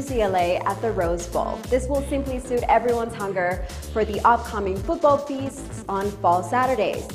[0.00, 1.56] UCLA at the Rose Bowl.
[1.68, 7.06] This will simply suit everyone's hunger for the upcoming football feasts on fall Saturdays.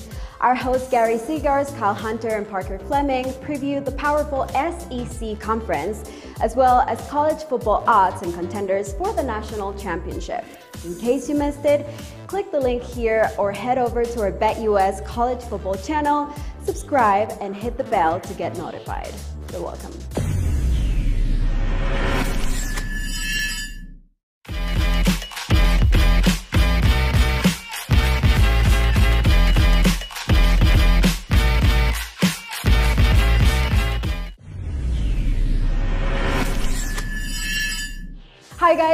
[0.41, 6.11] Our hosts Gary Seegers, Kyle Hunter, and Parker Fleming preview the powerful SEC conference,
[6.41, 10.43] as well as college football odds and contenders for the national championship.
[10.83, 11.87] In case you missed it,
[12.27, 16.31] click the link here or head over to our BetUS college football channel,
[16.63, 19.11] subscribe, and hit the bell to get notified.
[19.51, 20.24] You're welcome.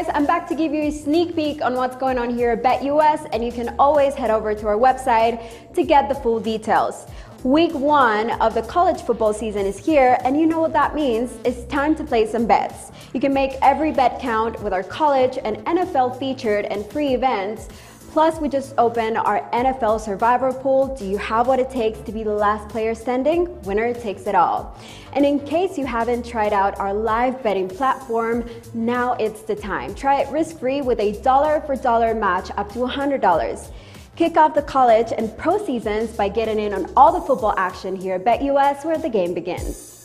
[0.02, 2.64] Guys, I'm back to give you a sneak peek on what's going on here at
[2.64, 7.06] BetUS, and you can always head over to our website to get the full details.
[7.44, 11.38] Week one of the college football season is here, and you know what that means.
[11.46, 12.92] It's time to play some bets.
[13.14, 17.68] You can make every bet count with our college and NFL featured and free events.
[18.12, 20.94] Plus, we just opened our NFL Survivor Pool.
[20.98, 23.62] Do you have what it takes to be the last player standing?
[23.62, 24.78] Winner takes it all.
[25.14, 29.96] And in case you haven't tried out our live betting platform, now it's the time.
[29.96, 33.72] Try it risk free with a dollar for dollar match up to $100.
[34.18, 37.96] Kick off the college and pro seasons by getting in on all the football action
[37.96, 40.01] here at BetUS where the game begins.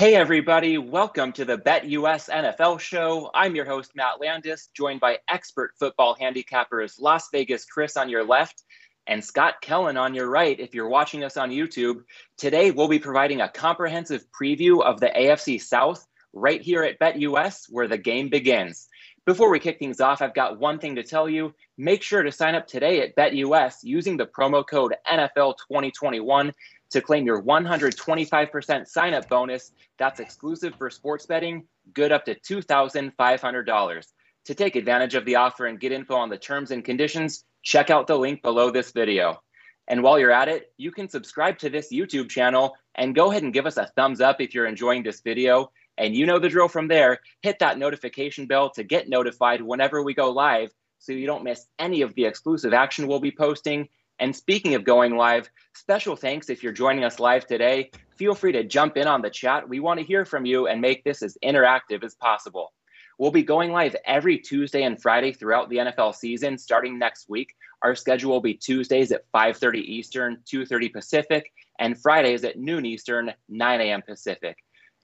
[0.00, 3.30] Hey, everybody, welcome to the BetUS NFL show.
[3.34, 8.24] I'm your host, Matt Landis, joined by expert football handicappers Las Vegas Chris on your
[8.24, 8.64] left
[9.06, 12.02] and Scott Kellen on your right if you're watching us on YouTube.
[12.38, 17.66] Today, we'll be providing a comprehensive preview of the AFC South right here at BetUS,
[17.68, 18.88] where the game begins.
[19.26, 21.54] Before we kick things off, I've got one thing to tell you.
[21.76, 26.54] Make sure to sign up today at BetUS using the promo code NFL2021
[26.90, 29.72] to claim your 125% sign up bonus.
[29.98, 31.64] That's exclusive for sports betting,
[31.94, 34.06] good up to $2,500.
[34.46, 37.90] To take advantage of the offer and get info on the terms and conditions, check
[37.90, 39.40] out the link below this video.
[39.86, 43.42] And while you're at it, you can subscribe to this YouTube channel and go ahead
[43.42, 45.70] and give us a thumbs up if you're enjoying this video.
[45.98, 47.18] And you know the drill from there.
[47.42, 50.70] Hit that notification bell to get notified whenever we go live
[51.00, 53.88] so you don't miss any of the exclusive action we'll be posting
[54.20, 57.90] and speaking of going live, special thanks if you're joining us live today.
[58.16, 59.66] Feel free to jump in on the chat.
[59.66, 62.72] We want to hear from you and make this as interactive as possible.
[63.18, 67.56] We'll be going live every Tuesday and Friday throughout the NFL season starting next week.
[67.82, 73.32] Our schedule will be Tuesdays at 5:30 Eastern, 2:30 Pacific, and Fridays at noon Eastern,
[73.48, 74.02] 9 a.m.
[74.02, 74.58] Pacific.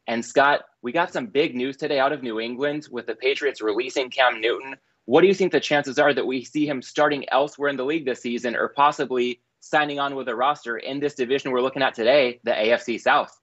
[0.07, 3.63] And Scott, we got some big news today out of New England with the Patriots
[3.63, 7.25] releasing Cam Newton what do you think the chances are that we see him starting
[7.31, 11.15] elsewhere in the league this season or possibly signing on with a roster in this
[11.15, 13.41] division we're looking at today, the AFC South?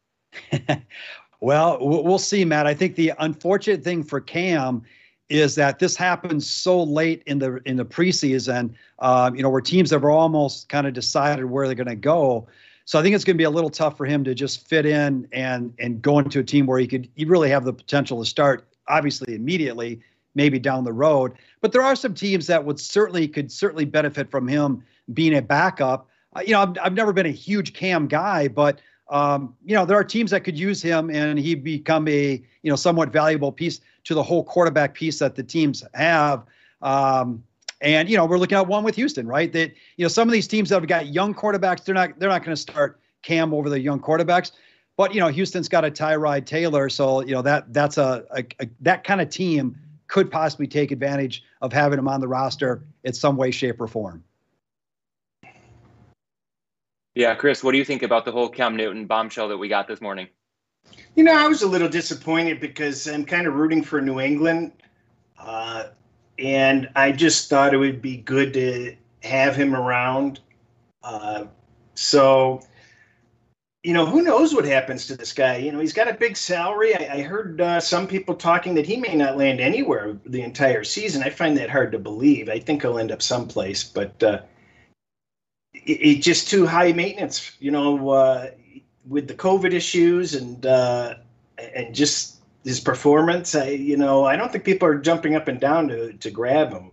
[1.40, 2.68] well, we'll see, Matt.
[2.68, 4.84] I think the unfortunate thing for Cam
[5.30, 9.62] is that this happens so late in the in the preseason, um, you know, where
[9.62, 12.48] teams have almost kind of decided where they're going to go.
[12.86, 14.86] So I think it's going to be a little tough for him to just fit
[14.86, 18.22] in and and go into a team where he could he really have the potential
[18.22, 20.02] to start obviously immediately
[20.36, 21.34] maybe down the road.
[21.62, 24.84] But there are some teams that would certainly could certainly benefit from him
[25.14, 26.10] being a backup.
[26.36, 29.86] Uh, you know, I've, I've never been a huge Cam guy, but um, you know,
[29.86, 33.52] there are teams that could use him and he become a you know somewhat valuable
[33.52, 36.44] piece to the whole quarterback piece that the teams have.
[36.82, 37.44] Um,
[37.82, 39.52] and you know, we're looking at one with Houston, right?
[39.52, 42.30] That you know, some of these teams that have got young quarterbacks, they're not they're
[42.30, 44.52] not going to start Cam over the young quarterbacks.
[44.96, 48.44] But you know, Houston's got a Tyrod Taylor, so you know that that's a, a,
[48.62, 49.76] a that kind of team
[50.14, 53.88] could possibly take advantage of having him on the roster in some way, shape, or
[53.88, 54.24] form.
[57.16, 59.88] Yeah, Chris, what do you think about the whole Cam Newton bombshell that we got
[59.88, 60.28] this morning?
[61.16, 64.74] You know, I was a little disappointed because I'm kind of rooting for New England.
[65.40, 65.86] Uh,
[66.38, 70.42] and I just thought it would be good to have him around.
[71.04, 71.46] Uh,
[71.96, 72.62] so
[73.84, 75.58] you know, who knows what happens to this guy?
[75.58, 76.96] You know, he's got a big salary.
[76.96, 80.86] I, I heard uh, some people talking that he may not land anywhere the entire
[80.86, 81.22] season.
[81.22, 82.50] I find that hard to believe.
[82.50, 84.42] I think he'll end up someplace, but uh,
[85.74, 87.58] it just too high maintenance.
[87.60, 88.52] You know, uh,
[89.06, 91.16] with the COVID issues and uh,
[91.58, 93.54] and just his performance.
[93.54, 96.72] I, you know, I don't think people are jumping up and down to to grab
[96.72, 96.92] him.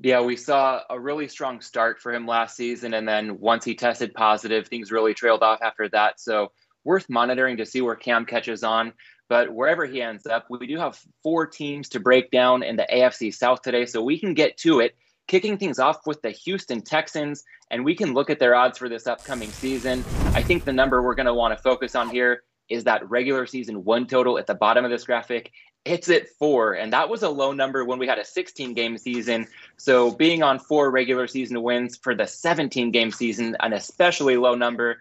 [0.00, 2.94] Yeah, we saw a really strong start for him last season.
[2.94, 6.20] And then once he tested positive, things really trailed off after that.
[6.20, 6.50] So
[6.84, 8.92] worth monitoring to see where Cam catches on.
[9.28, 12.86] But wherever he ends up, we do have four teams to break down in the
[12.92, 13.86] AFC South today.
[13.86, 14.94] So we can get to it.
[15.26, 18.88] kicking things off with the Houston Texans, and we can look at their odds for
[18.88, 20.04] this upcoming season.
[20.34, 23.46] I think the number we're going to want to focus on here is that regular
[23.46, 25.52] season win total at the bottom of this graphic.
[25.84, 28.96] It's at four, and that was a low number when we had a 16 game
[28.96, 29.46] season.
[29.76, 34.54] So being on four regular season wins for the 17 game season, an especially low
[34.54, 35.00] number,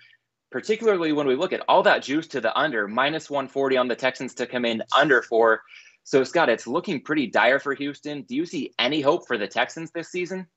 [0.51, 3.95] particularly when we look at all that juice to the under, minus 140 on the
[3.95, 5.61] Texans to come in under four.
[6.03, 8.23] So, Scott, it's looking pretty dire for Houston.
[8.23, 10.47] Do you see any hope for the Texans this season?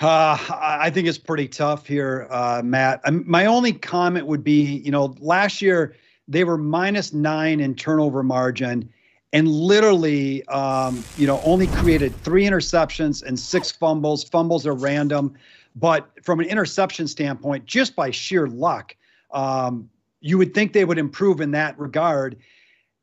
[0.00, 3.00] Uh, I think it's pretty tough here, uh, Matt.
[3.04, 5.94] Um, my only comment would be, you know, last year
[6.28, 8.90] they were minus nine in turnover margin,
[9.32, 14.24] and literally, um, you know, only created three interceptions and six fumbles.
[14.24, 15.34] Fumbles are random,
[15.76, 18.96] but from an interception standpoint, just by sheer luck,
[19.32, 19.88] um,
[20.20, 22.36] you would think they would improve in that regard.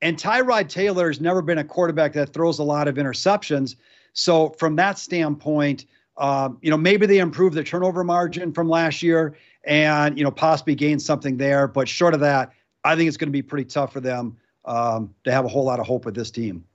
[0.01, 3.75] And Tyrod Taylor has never been a quarterback that throws a lot of interceptions.
[4.13, 5.85] So from that standpoint,
[6.17, 10.31] um, you know, maybe they improved the turnover margin from last year and, you know,
[10.31, 11.67] possibly gain something there.
[11.67, 12.51] But short of that,
[12.83, 15.63] I think it's going to be pretty tough for them um, to have a whole
[15.63, 16.65] lot of hope with this team.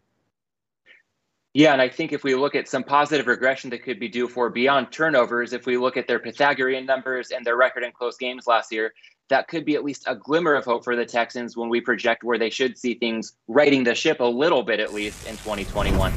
[1.52, 4.28] Yeah, and I think if we look at some positive regression that could be due
[4.28, 8.16] for beyond turnovers, if we look at their Pythagorean numbers and their record in close
[8.16, 8.92] games last year,
[9.30, 12.22] that could be at least a glimmer of hope for the Texans when we project
[12.22, 16.12] where they should see things righting the ship a little bit at least in 2021.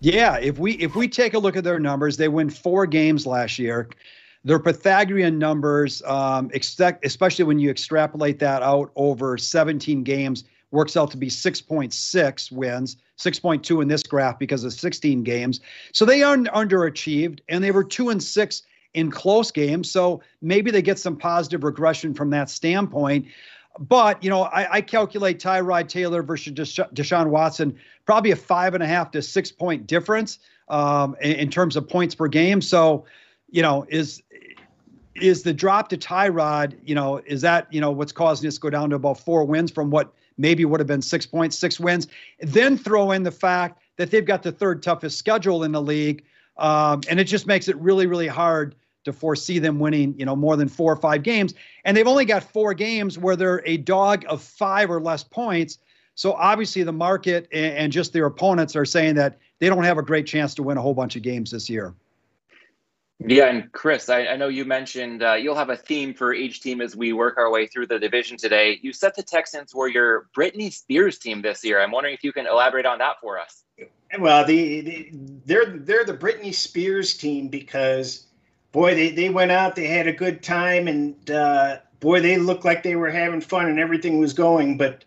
[0.00, 3.26] Yeah, if we if we take a look at their numbers, they win four games
[3.26, 3.88] last year.
[4.44, 10.96] Their Pythagorean numbers, um, expect, especially when you extrapolate that out over 17 games, works
[10.96, 15.60] out to be 6.6 wins, 6.2 in this graph because of 16 games.
[15.92, 18.62] So they are underachieved, and they were two and six
[18.94, 19.90] in close games.
[19.90, 23.26] So maybe they get some positive regression from that standpoint.
[23.78, 28.82] But, you know, I, I calculate Tyrod Taylor versus Deshaun Watson, probably a five and
[28.82, 30.38] a half to six point difference
[30.68, 32.60] um, in, in terms of points per game.
[32.60, 33.04] So,
[33.50, 34.22] you know, is
[35.14, 38.60] is the drop to Tyrod, you know, is that, you know, what's causing us to
[38.60, 42.08] go down to about four wins from what maybe would have been 6.6 wins?
[42.40, 46.24] Then throw in the fact that they've got the third toughest schedule in the league.
[46.58, 48.74] Um, and it just makes it really, really hard
[49.04, 51.54] to foresee them winning, you know, more than four or five games.
[51.84, 55.78] And they've only got four games where they're a dog of five or less points.
[56.14, 60.02] So obviously the market and just their opponents are saying that they don't have a
[60.02, 61.94] great chance to win a whole bunch of games this year.
[63.26, 66.60] Yeah, and Chris, I, I know you mentioned uh, you'll have a theme for each
[66.60, 68.78] team as we work our way through the division today.
[68.82, 71.80] You said the Texans were your Britney Spears team this year.
[71.80, 73.64] I'm wondering if you can elaborate on that for us.
[74.18, 75.10] Well, the, the
[75.46, 78.26] they're they're the Britney Spears team because
[78.72, 82.64] boy, they, they went out, they had a good time, and uh, boy, they looked
[82.64, 84.76] like they were having fun and everything was going.
[84.76, 85.04] But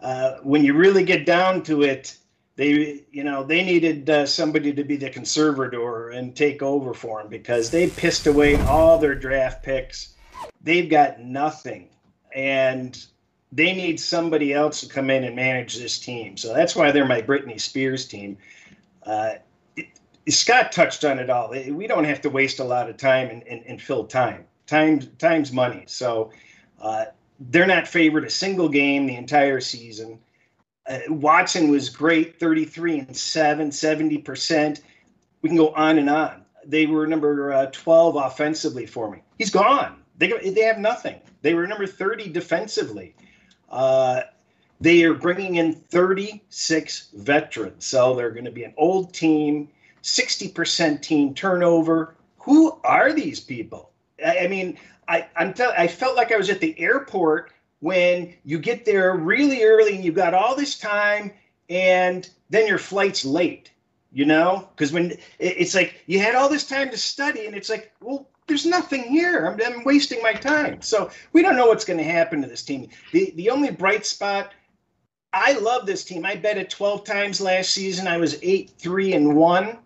[0.00, 2.16] uh, when you really get down to it,
[2.56, 7.20] they you know they needed uh, somebody to be the conservator and take over for
[7.20, 10.14] them because they pissed away all their draft picks.
[10.62, 11.88] They've got nothing,
[12.34, 13.04] and
[13.52, 16.36] they need somebody else to come in and manage this team.
[16.36, 18.38] So that's why they're my Britney Spears team.
[19.02, 19.34] Uh,
[20.28, 21.50] Scott touched on it all.
[21.50, 24.46] We don't have to waste a lot of time and, and, and fill time.
[24.66, 25.84] Time time's money.
[25.86, 26.32] So
[26.80, 27.06] uh,
[27.38, 30.18] they're not favored a single game the entire season.
[30.86, 34.80] Uh, Watson was great, 33 and 7, 70%.
[35.42, 36.44] We can go on and on.
[36.66, 39.22] They were number uh, 12 offensively for me.
[39.38, 40.02] He's gone.
[40.18, 41.20] They, they have nothing.
[41.42, 43.14] They were number 30 defensively.
[43.70, 44.22] Uh,
[44.80, 47.84] they are bringing in 36 veterans.
[47.84, 49.68] So they're going to be an old team
[50.02, 52.14] 60% team turnover.
[52.38, 53.90] Who are these people?
[54.24, 54.76] I, I mean,
[55.08, 57.50] I, I'm tell- I felt like I was at the airport
[57.84, 61.30] when you get there really early and you've got all this time
[61.68, 63.72] and then your flight's late,
[64.10, 64.66] you know?
[64.74, 68.26] Because when it's like you had all this time to study and it's like, well,
[68.46, 69.44] there's nothing here.
[69.44, 70.80] I'm, I'm wasting my time.
[70.80, 72.88] So we don't know what's going to happen to this team.
[73.12, 74.54] The, the only bright spot,
[75.34, 76.24] I love this team.
[76.24, 78.08] I bet it 12 times last season.
[78.08, 79.78] I was 8 3 and 1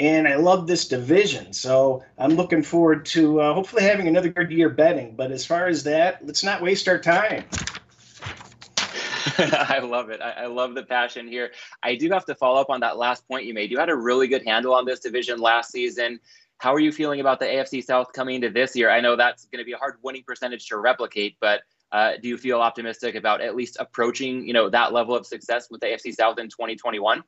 [0.00, 1.52] and I love this division.
[1.52, 5.14] So I'm looking forward to uh, hopefully having another good year betting.
[5.14, 7.44] But as far as that, let's not waste our time.
[9.38, 10.20] I love it.
[10.20, 11.50] I, I, love the passion here.
[11.82, 13.70] I do have to follow up on that last point you made.
[13.70, 16.20] You had a really good handle on this division last season.
[16.58, 18.90] How are you feeling about the AFC South coming into this year?
[18.90, 22.28] I know that's going to be a hard winning percentage to replicate, but uh, do
[22.28, 25.86] you feel optimistic about at least approaching, you know, that level of success with the
[25.86, 27.22] AFC South in 2021?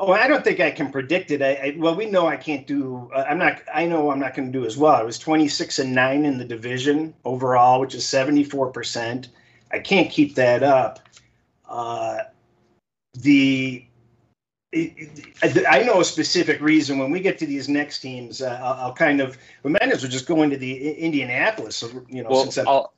[0.00, 1.42] Oh, I don't think I can predict it.
[1.42, 3.10] I, I well, we know I can't do.
[3.12, 3.62] Uh, I'm not.
[3.72, 4.94] I know I'm not going to do as well.
[4.94, 9.28] I was 26 and nine in the division overall, which is 74 percent.
[9.72, 11.00] I can't keep that up.
[11.68, 12.18] Uh,
[13.14, 13.84] the
[14.72, 16.98] I know a specific reason.
[16.98, 20.02] When we get to these next teams, uh, I'll, I'll, kind of we might as
[20.02, 21.82] well just go into the Indianapolis.
[22.08, 22.92] You know, well, I'll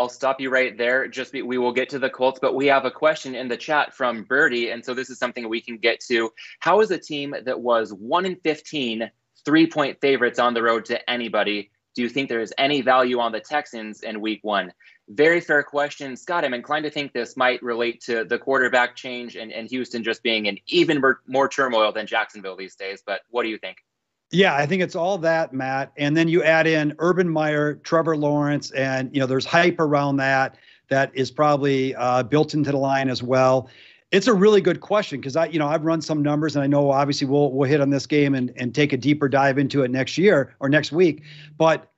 [0.00, 1.06] I'll stop you right there.
[1.06, 3.56] Just be, we will get to the Colts, but we have a question in the
[3.58, 6.32] chat from Birdie, and so this is something we can get to.
[6.60, 9.10] How is a team that was one in 15
[9.44, 11.70] three point favorites on the road to anybody?
[11.94, 14.72] Do you think there is any value on the Texans in Week One?
[15.10, 16.16] Very fair question.
[16.16, 20.02] Scott, I'm inclined to think this might relate to the quarterback change and, and Houston
[20.02, 23.02] just being in even more, more turmoil than Jacksonville these days.
[23.04, 23.84] But what do you think?
[24.32, 25.92] Yeah, I think it's all that, Matt.
[25.96, 30.18] And then you add in Urban Meyer, Trevor Lawrence, and you know there's hype around
[30.18, 30.56] that
[30.88, 33.68] that is probably uh, built into the line as well.
[34.12, 36.66] It's a really good question because I, you know, I've run some numbers and I
[36.66, 39.82] know obviously we'll we'll hit on this game and and take a deeper dive into
[39.82, 41.22] it next year or next week.
[41.56, 41.90] But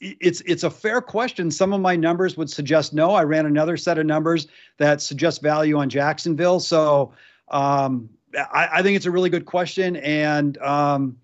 [0.00, 1.50] it's it's a fair question.
[1.50, 3.10] Some of my numbers would suggest no.
[3.12, 4.46] I ran another set of numbers
[4.78, 6.60] that suggest value on Jacksonville.
[6.60, 7.12] So
[7.48, 11.16] um, I, I, think it's a really good question, and um,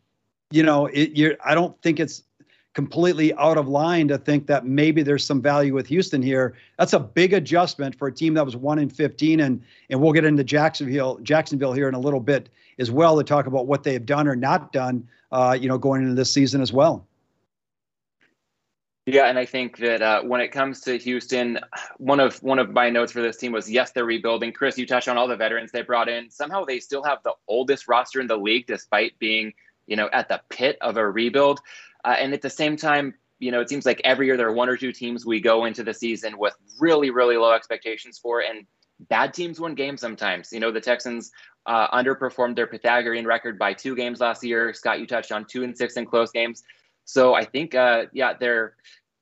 [0.52, 2.23] you know, it, I don't think it's
[2.75, 6.54] completely out of line to think that maybe there's some value with Houston here.
[6.78, 10.12] That's a big adjustment for a team that was one in 15, and and we'll
[10.12, 13.82] get into Jacksonville Jacksonville here in a little bit as well to talk about what
[13.82, 15.06] they have done or not done.
[15.30, 17.06] Uh, you know, going into this season as well.
[19.06, 21.59] Yeah, and I think that uh, when it comes to Houston,
[21.97, 24.52] one of one of my notes for this team was yes, they're rebuilding.
[24.52, 26.30] Chris, you touched on all the veterans they brought in.
[26.30, 29.52] Somehow they still have the oldest roster in the league, despite being
[29.86, 31.60] you know at the pit of a rebuild.
[32.04, 34.52] Uh, and at the same time, you know, it seems like every year there are
[34.52, 38.40] one or two teams we go into the season with really really low expectations for,
[38.40, 38.66] and
[39.08, 40.52] bad teams win games sometimes.
[40.52, 41.30] You know, the Texans
[41.66, 44.72] uh, underperformed their Pythagorean record by two games last year.
[44.74, 46.62] Scott, you touched on two and six in close games.
[47.04, 48.76] So I think, uh, yeah, there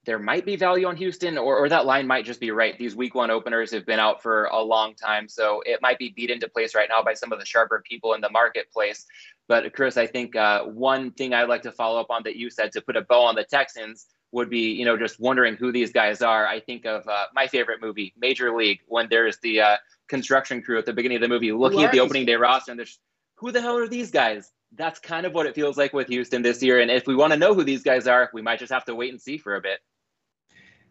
[0.06, 2.78] there might be value on Houston, or, or that line might just be right.
[2.78, 6.08] These week one openers have been out for a long time, so it might be
[6.10, 9.06] beat into place right now by some of the sharper people in the marketplace.
[9.46, 12.48] But Chris, I think uh, one thing I'd like to follow up on that you
[12.48, 15.72] said to put a bow on the Texans would be, you know, just wondering who
[15.72, 16.46] these guys are.
[16.46, 19.76] I think of uh, my favorite movie, Major League, when there's the uh,
[20.08, 22.78] construction crew at the beginning of the movie looking at the opening day roster, and
[22.78, 22.98] there's
[23.36, 24.52] who the hell are these guys?
[24.76, 26.80] that's kind of what it feels like with Houston this year.
[26.80, 28.94] And if we want to know who these guys are, we might just have to
[28.94, 29.80] wait and see for a bit.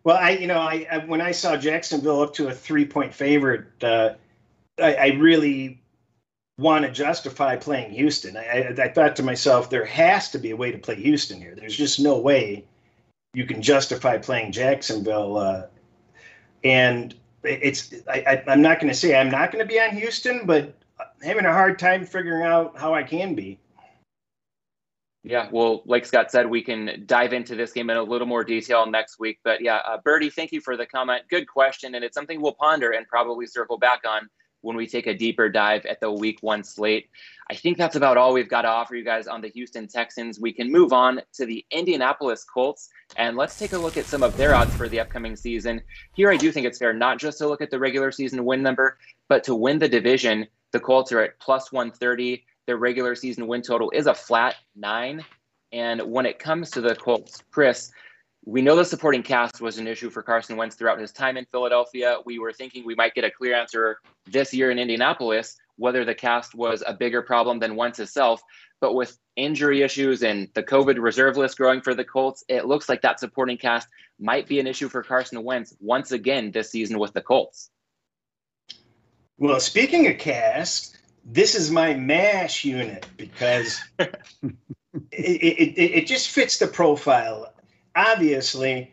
[0.03, 3.83] Well, I, you know, I, I when I saw Jacksonville up to a three-point favorite,
[3.83, 4.11] uh,
[4.79, 5.81] I, I, really
[6.57, 8.37] want to justify playing Houston.
[8.37, 11.55] I, I thought to myself, there has to be a way to play Houston here.
[11.55, 12.65] There's just no way
[13.33, 15.37] you can justify playing Jacksonville.
[15.37, 15.65] Uh,
[16.63, 17.13] and
[17.43, 20.73] it's, I, I'm not going to say I'm not going to be on Houston, but
[21.21, 23.59] having a hard time figuring out how I can be.
[25.23, 28.43] Yeah, well, like Scott said, we can dive into this game in a little more
[28.43, 29.39] detail next week.
[29.43, 31.23] But yeah, uh, Birdie, thank you for the comment.
[31.29, 34.29] Good question, and it's something we'll ponder and probably circle back on
[34.61, 37.09] when we take a deeper dive at the week one slate.
[37.49, 40.39] I think that's about all we've got to offer you guys on the Houston Texans.
[40.39, 44.23] We can move on to the Indianapolis Colts, and let's take a look at some
[44.23, 45.81] of their odds for the upcoming season.
[46.13, 48.61] Here, I do think it's fair not just to look at the regular season win
[48.61, 48.97] number,
[49.27, 50.47] but to win the division.
[50.71, 55.25] The Colts are at plus 130 their regular season win total is a flat nine.
[55.71, 57.91] And when it comes to the Colts, Chris,
[58.45, 61.45] we know the supporting cast was an issue for Carson Wentz throughout his time in
[61.45, 62.17] Philadelphia.
[62.27, 63.97] We were thinking we might get a clear answer
[64.27, 68.39] this year in Indianapolis whether the cast was a bigger problem than Wentz himself.
[68.81, 72.87] But with injury issues and the COVID reserve list growing for the Colts, it looks
[72.87, 73.87] like that supporting cast
[74.19, 77.71] might be an issue for Carson Wentz once again this season with the Colts.
[79.39, 80.98] Well, speaking of cast,
[81.31, 84.09] this is my mash unit because it,
[85.11, 87.53] it, it, just fits the profile.
[87.95, 88.91] Obviously,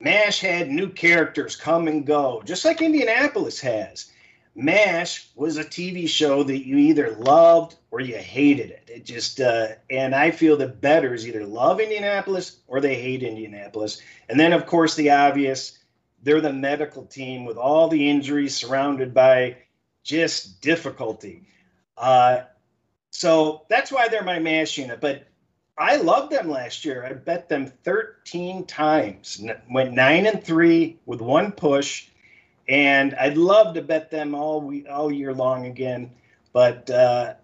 [0.00, 4.10] MASH had new characters come and go, just like Indianapolis has.
[4.54, 8.88] MASH was a TV show that you either loved or you hated it.
[8.88, 14.00] It just, uh, and I feel that bettors either love Indianapolis or they hate Indianapolis.
[14.28, 15.78] And then, of course, the obvious
[16.22, 19.56] they're the medical team with all the injuries surrounded by
[20.08, 21.42] just difficulty.
[21.96, 22.40] Uh,
[23.10, 25.00] so that's why they're my mash unit.
[25.00, 25.28] But
[25.76, 27.04] I loved them last year.
[27.04, 32.08] I bet them 13 times, went nine and three with one push,
[32.68, 36.10] and I'd love to bet them all we all year long again.
[36.52, 37.34] But uh,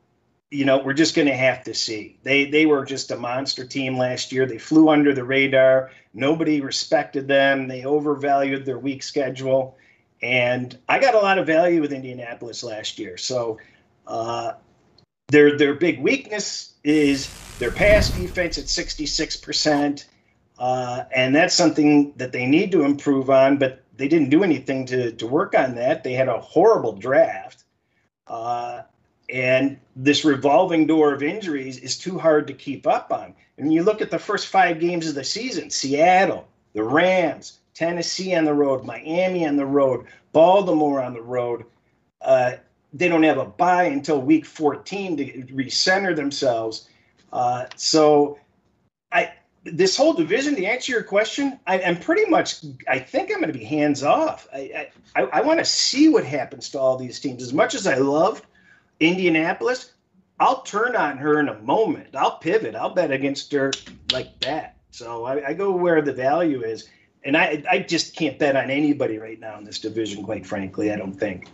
[0.50, 2.18] you know, we're just going to have to see.
[2.23, 4.47] They they were just a monster team last year.
[4.47, 5.90] They flew under the radar.
[6.14, 7.68] Nobody respected them.
[7.68, 9.76] They overvalued their weak schedule.
[10.24, 13.18] And I got a lot of value with Indianapolis last year.
[13.18, 13.60] So
[14.08, 14.54] uh,
[15.28, 20.06] their their big weakness is their pass defense at 66%.
[20.58, 24.86] Uh, and that's something that they need to improve on, but they didn't do anything
[24.86, 26.04] to, to work on that.
[26.04, 27.64] They had a horrible draft.
[28.28, 28.82] Uh,
[29.30, 33.34] And this revolving door of injuries is too hard to keep up on.
[33.58, 38.34] And you look at the first five games of the season Seattle, the Rams, Tennessee
[38.34, 41.64] on the road, Miami on the road, Baltimore on the road.
[42.20, 42.52] Uh,
[42.92, 46.88] they don't have a bye until week 14 to recenter themselves.
[47.32, 48.38] Uh, so
[49.10, 49.32] I
[49.64, 52.64] this whole division, to answer your question, I, am pretty much.
[52.88, 54.46] I think I'm going to be hands off.
[54.52, 57.42] I I, I want to see what happens to all these teams.
[57.42, 58.44] As much as I loved
[59.00, 59.92] Indianapolis,
[60.38, 62.14] I'll turn on her in a moment.
[62.14, 62.74] I'll pivot.
[62.74, 63.72] I'll bet against her
[64.12, 64.76] like that.
[64.90, 66.88] So I, I go where the value is,
[67.24, 70.22] and I I just can't bet on anybody right now in this division.
[70.22, 71.48] Quite frankly, I don't think.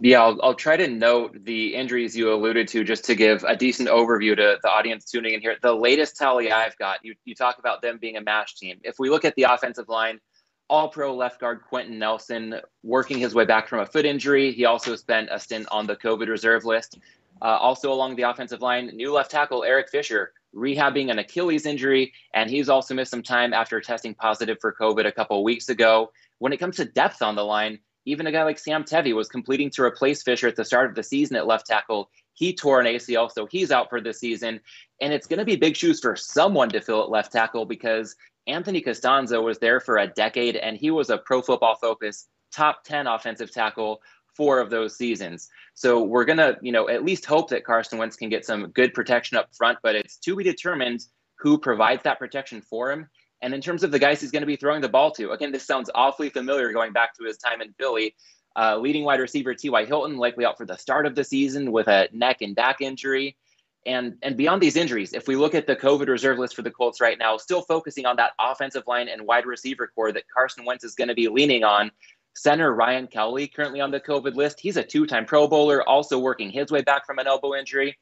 [0.00, 3.56] Yeah, I'll, I'll try to note the injuries you alluded to just to give a
[3.56, 5.56] decent overview to the audience tuning in here.
[5.62, 8.78] The latest tally I've got, you, you talk about them being a mash team.
[8.84, 10.20] If we look at the offensive line,
[10.68, 14.52] all pro left guard Quenton Nelson working his way back from a foot injury.
[14.52, 16.98] He also spent a stint on the COVID reserve list.
[17.40, 22.12] Uh, also along the offensive line, new left tackle Eric Fisher rehabbing an Achilles injury,
[22.34, 26.10] and he's also missed some time after testing positive for COVID a couple weeks ago.
[26.38, 29.28] When it comes to depth on the line, even a guy like Sam Tevi was
[29.28, 32.10] completing to replace Fisher at the start of the season at left tackle.
[32.34, 34.60] He tore an ACL, so he's out for the season.
[35.00, 38.14] And it's going to be big shoes for someone to fill at left tackle because
[38.46, 42.84] Anthony Castonzo was there for a decade and he was a pro football focus top
[42.84, 44.00] 10 offensive tackle
[44.36, 45.48] four of those seasons.
[45.74, 48.68] So we're going to, you know, at least hope that Carson Wentz can get some
[48.68, 51.04] good protection up front, but it's to be determined
[51.38, 53.08] who provides that protection for him
[53.42, 55.52] and in terms of the guys he's going to be throwing the ball to, again,
[55.52, 58.14] this sounds awfully familiar going back to his time in Philly.
[58.58, 59.84] Uh, leading wide receiver T.Y.
[59.84, 63.36] Hilton likely out for the start of the season with a neck and back injury.
[63.84, 66.70] And, and beyond these injuries, if we look at the COVID reserve list for the
[66.70, 70.64] Colts right now, still focusing on that offensive line and wide receiver corps that Carson
[70.64, 71.90] Wentz is going to be leaning on.
[72.36, 74.60] Center Ryan Kelly, currently on the COVID list.
[74.60, 77.96] He's a two time Pro Bowler, also working his way back from an elbow injury.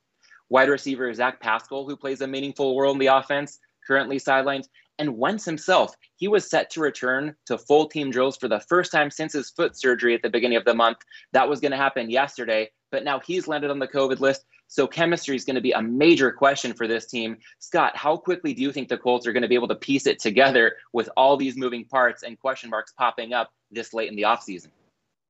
[0.50, 4.67] Wide receiver Zach Pascal, who plays a meaningful role in the offense, currently sidelined.
[4.99, 8.90] And Wentz himself, he was set to return to full team drills for the first
[8.90, 10.99] time since his foot surgery at the beginning of the month.
[11.33, 14.44] That was going to happen yesterday, but now he's landed on the COVID list.
[14.68, 17.38] So chemistry is going to be a major question for this team.
[17.59, 20.07] Scott, how quickly do you think the Colts are going to be able to piece
[20.07, 24.16] it together with all these moving parts and question marks popping up this late in
[24.16, 24.68] the offseason?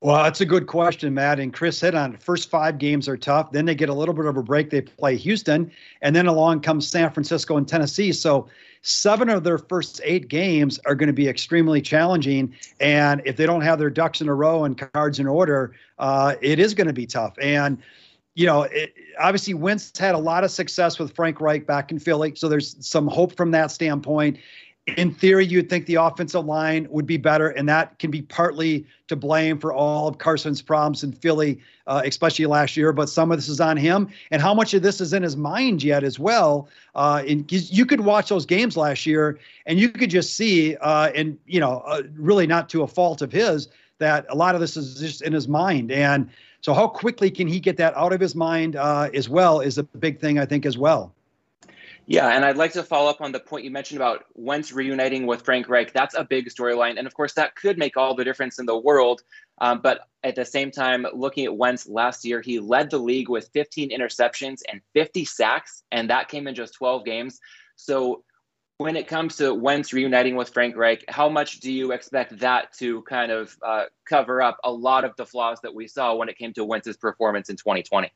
[0.04, 1.40] Well, that's a good question, Matt.
[1.40, 2.22] And Chris hit on it.
[2.22, 3.52] First five games are tough.
[3.52, 4.68] Then they get a little bit of a break.
[4.68, 8.12] They play Houston, and then along comes San Francisco and Tennessee.
[8.12, 8.46] So
[8.82, 12.54] seven of their first eight games are going to be extremely challenging.
[12.80, 16.34] And if they don't have their ducks in a row and cards in order, uh,
[16.42, 17.34] it is going to be tough.
[17.40, 17.78] And
[18.34, 21.98] you know, it, obviously Wentz had a lot of success with Frank Reich back in
[21.98, 24.38] Philly, so there's some hope from that standpoint
[24.86, 28.86] in theory, you'd think the offensive line would be better, and that can be partly
[29.08, 32.92] to blame for all of Carson's problems in Philly, uh, especially last year.
[32.92, 35.36] But some of this is on him, and how much of this is in his
[35.36, 36.68] mind yet as well.
[36.94, 41.10] Uh, and you could watch those games last year, and you could just see, uh,
[41.14, 43.68] and you know, uh, really not to a fault of his,
[43.98, 45.92] that a lot of this is just in his mind.
[45.92, 46.28] And
[46.64, 49.76] so, how quickly can he get that out of his mind uh, as well is
[49.76, 51.12] a big thing, I think, as well.
[52.06, 55.26] Yeah, and I'd like to follow up on the point you mentioned about Wentz reuniting
[55.26, 55.92] with Frank Reich.
[55.92, 56.96] That's a big storyline.
[56.96, 59.20] And of course, that could make all the difference in the world.
[59.58, 63.28] Um, but at the same time, looking at Wentz last year, he led the league
[63.28, 67.40] with 15 interceptions and 50 sacks, and that came in just 12 games.
[67.76, 68.24] So
[68.78, 72.72] when it comes to Wentz reuniting with Frank Reich, how much do you expect that
[72.74, 76.28] to kind of uh, cover up a lot of the flaws that we saw when
[76.28, 78.10] it came to Wentz's performance in 2020?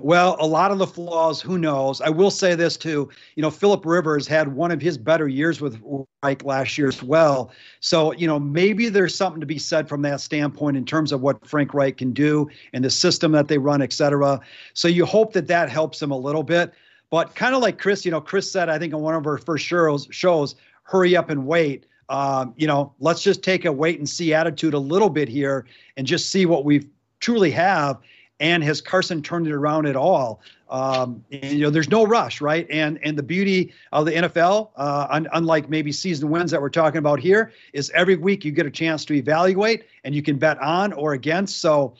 [0.00, 2.00] Well, a lot of the flaws, who knows?
[2.00, 3.08] I will say this too.
[3.36, 5.80] You know, Philip Rivers had one of his better years with
[6.22, 7.52] Reich last year as well.
[7.78, 11.20] So, you know, maybe there's something to be said from that standpoint in terms of
[11.20, 14.40] what Frank Reich can do and the system that they run, et cetera.
[14.74, 16.72] So you hope that that helps him a little bit.
[17.10, 19.38] But kind of like Chris, you know, Chris said, I think on one of our
[19.38, 21.86] first shows, shows hurry up and wait.
[22.08, 25.66] Um, you know, let's just take a wait and see attitude a little bit here
[25.96, 26.88] and just see what we
[27.20, 27.98] truly have
[28.40, 30.40] and has Carson turned it around at all?
[30.70, 32.66] Um, and, you know, there's no rush, right?
[32.70, 36.68] And and the beauty of the NFL, uh, un- unlike maybe season wins that we're
[36.68, 40.36] talking about here, is every week you get a chance to evaluate and you can
[40.36, 41.60] bet on or against.
[41.60, 41.94] So,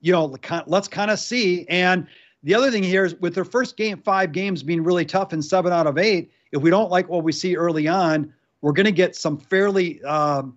[0.00, 0.34] you know,
[0.66, 1.66] let's kind of see.
[1.68, 2.06] And
[2.44, 5.42] the other thing here is with their first game, five games being really tough and
[5.42, 8.86] seven out of eight, if we don't like what we see early on, we're going
[8.86, 10.56] to get some fairly um,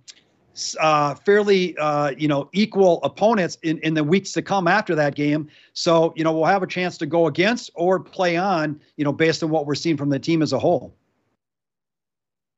[0.79, 5.15] uh, fairly uh, you know equal opponents in, in the weeks to come after that
[5.15, 5.47] game.
[5.73, 9.13] So you know we'll have a chance to go against or play on you know
[9.13, 10.93] based on what we're seeing from the team as a whole.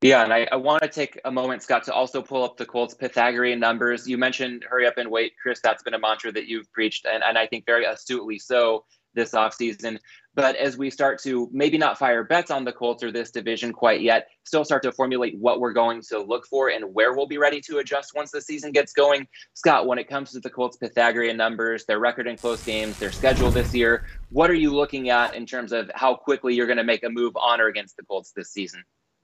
[0.02, 2.66] Yeah, and I, I want to take a moment, Scott, to also pull up the
[2.66, 4.08] Colts Pythagorean numbers.
[4.08, 5.60] You mentioned hurry up and wait, Chris.
[5.62, 8.86] That's been a mantra that you've preached, and, and I think very astutely so.
[9.14, 10.00] This offseason.
[10.36, 13.74] But as we start to maybe not fire bets on the Colts or this division
[13.74, 17.28] quite yet, still start to formulate what we're going to look for and where we'll
[17.28, 19.28] be ready to adjust once the season gets going.
[19.54, 23.12] Scott, when it comes to the Colts' Pythagorean numbers, their record in close games, their
[23.12, 26.78] schedule this year, what are you looking at in terms of how quickly you're going
[26.78, 28.84] to make a move on or against the Colts this season?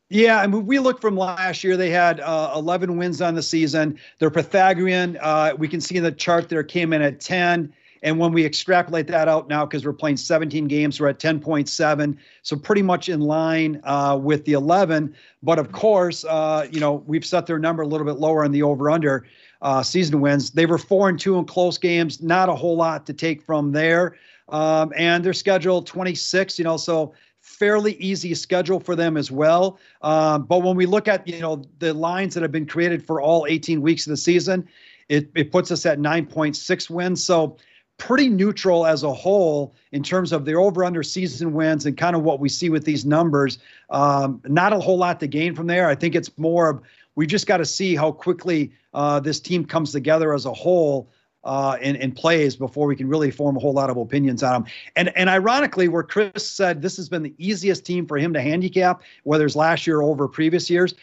[0.09, 1.77] Yeah, I mean, we look from last year.
[1.77, 3.97] They had uh, 11 wins on the season.
[4.19, 7.73] Their Pythagorean, uh, we can see in the chart there, came in at 10.
[8.03, 12.17] And when we extrapolate that out now, because we're playing 17 games, we're at 10.7.
[12.43, 15.15] So pretty much in line uh, with the 11.
[15.43, 18.51] But of course, uh, you know, we've set their number a little bit lower on
[18.51, 19.25] the over under
[19.61, 20.51] uh, season wins.
[20.51, 23.71] They were four and two in close games, not a whole lot to take from
[23.71, 24.15] there.
[24.49, 29.79] Um, and their schedule 26, you know, so fairly easy schedule for them as well.
[30.01, 33.21] Um, but when we look at, you know, the lines that have been created for
[33.21, 34.67] all 18 weeks of the season,
[35.09, 37.23] it, it puts us at 9.6 wins.
[37.23, 37.57] So
[37.97, 42.15] pretty neutral as a whole in terms of their over under season wins and kind
[42.15, 43.59] of what we see with these numbers.
[43.89, 45.87] Um, not a whole lot to gain from there.
[45.87, 46.81] I think it's more of
[47.15, 51.09] we just got to see how quickly uh, this team comes together as a whole.
[51.43, 54.71] Uh, and plays before we can really form a whole lot of opinions on them.
[54.95, 58.41] And and ironically, where Chris said this has been the easiest team for him to
[58.41, 60.95] handicap, whether it's last year or over previous years,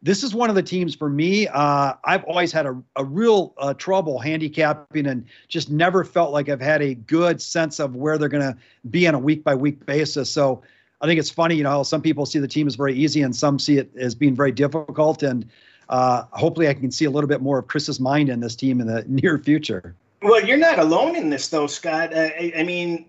[0.00, 1.48] this is one of the teams for me.
[1.48, 6.48] Uh, I've always had a, a real uh, trouble handicapping and just never felt like
[6.48, 8.56] I've had a good sense of where they're going to
[8.90, 10.30] be on a week by week basis.
[10.30, 10.62] So
[11.00, 13.34] I think it's funny, you know, some people see the team as very easy and
[13.34, 15.24] some see it as being very difficult.
[15.24, 15.48] And
[15.88, 18.80] uh, hopefully I can see a little bit more of Chris's mind in this team
[18.80, 19.96] in the near future.
[20.22, 22.16] Well, you're not alone in this, though, Scott.
[22.16, 23.06] I, I mean,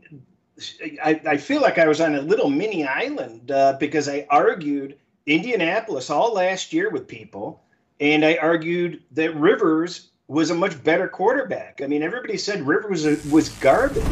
[1.03, 4.97] I, I, feel like I was on a little mini island uh, because I argued–
[5.29, 7.61] Indianapolis all last year with people,
[7.99, 11.81] and I argued that Rivers was a much better quarterback.
[11.83, 14.03] I mean, everybody said Rivers was, garbage,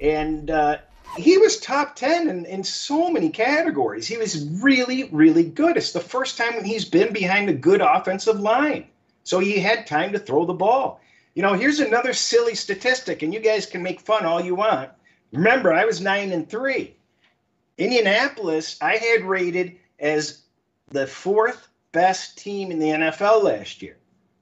[0.00, 0.78] and uh,
[1.16, 4.08] he was top 10 in, in so many categories.
[4.08, 5.76] He was really, really good.
[5.76, 8.86] It's the first time he's been behind a good offensive line.
[9.22, 11.00] So he had time to throw the ball.
[11.34, 14.90] You know, here's another silly statistic, and you guys can make fun all you want.
[15.32, 16.96] Remember, I was nine and three.
[17.78, 20.39] Indianapolis, I had rated as
[20.90, 23.96] the fourth best team in the NFL last year.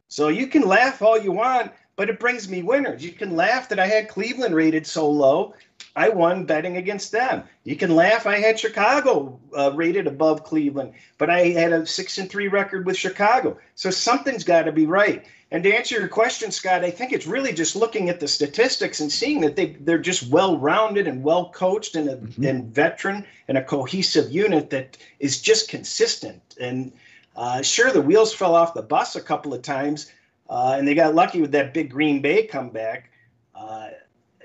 [0.09, 3.05] So you can laugh all you want, but it brings me winners.
[3.05, 5.55] You can laugh that I had Cleveland rated so low.
[5.99, 7.43] I won betting against them.
[7.65, 12.19] You can laugh I had Chicago uh, rated above Cleveland, but I had a six
[12.19, 13.59] and three record with Chicago.
[13.75, 15.27] So something's got to be right.
[15.51, 19.01] And to answer your question, Scott, I think it's really just looking at the statistics
[19.01, 22.45] and seeing that they they're just well rounded and well coached and a mm-hmm.
[22.45, 26.55] and veteran and a cohesive unit that is just consistent.
[26.61, 26.93] And
[27.35, 30.13] uh, sure, the wheels fell off the bus a couple of times,
[30.49, 33.11] uh, and they got lucky with that big Green Bay comeback.
[33.53, 33.89] Uh,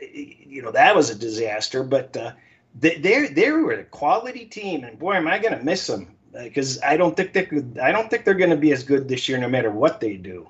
[0.02, 2.32] you know that was a disaster, but uh,
[2.80, 6.16] they they they were a quality team, and boy, am I going to miss them
[6.34, 9.08] because I don't think they could, I don't think they're going to be as good
[9.08, 10.48] this year, no matter what they do.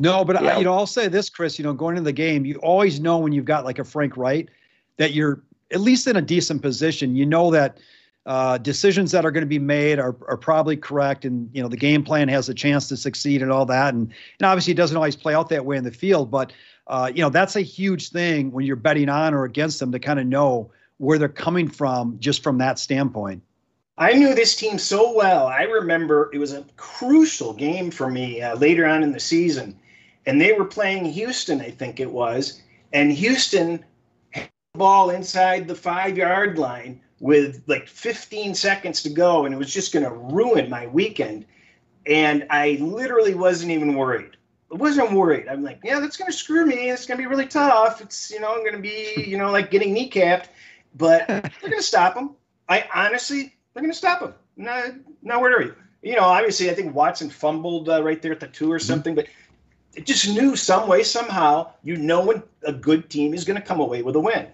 [0.00, 0.56] No, but yeah.
[0.56, 1.58] I, you know, I'll say this, Chris.
[1.58, 4.16] You know, going into the game, you always know when you've got like a Frank
[4.16, 4.48] Reich
[4.96, 7.14] that you're at least in a decent position.
[7.14, 7.78] You know that
[8.26, 11.68] uh, decisions that are going to be made are, are probably correct, and you know
[11.68, 13.94] the game plan has a chance to succeed and all that.
[13.94, 16.52] And, and obviously, it doesn't always play out that way in the field, but
[16.92, 19.98] uh, you know that's a huge thing when you're betting on or against them to
[19.98, 23.42] kind of know where they're coming from just from that standpoint.
[23.98, 25.48] I knew this team so well.
[25.48, 29.78] I remember it was a crucial game for me uh, later on in the season
[30.26, 32.60] and they were playing Houston, I think it was,
[32.92, 33.84] and Houston
[34.30, 39.54] had the ball inside the five yard line with like 15 seconds to go, and
[39.54, 41.46] it was just going to ruin my weekend.
[42.06, 44.36] And I literally wasn't even worried.
[44.72, 45.48] I wasn't worried.
[45.48, 46.88] I'm like, yeah, that's going to screw me.
[46.88, 48.00] It's going to be really tough.
[48.00, 50.46] It's, you know, I'm going to be, you know, like getting kneecapped,
[50.94, 52.36] but they're going to stop them.
[52.68, 54.34] I honestly, they're going to stop them.
[54.56, 55.66] No, no worry.
[55.66, 58.78] You You know, obviously, I think Watson fumbled uh, right there at the two or
[58.78, 58.86] mm-hmm.
[58.86, 59.26] something, but
[59.94, 63.66] it just knew some way, somehow, you know when a good team is going to
[63.66, 64.46] come away with a win.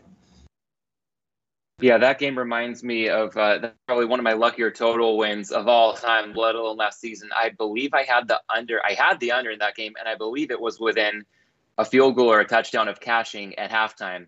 [1.81, 5.69] Yeah, that game reminds me of uh, probably one of my luckier total wins of
[5.69, 7.31] all time, let alone last season.
[7.37, 8.85] I believe I had the under.
[8.85, 11.25] I had the under in that game, and I believe it was within
[11.79, 14.27] a field goal or a touchdown of cashing at halftime.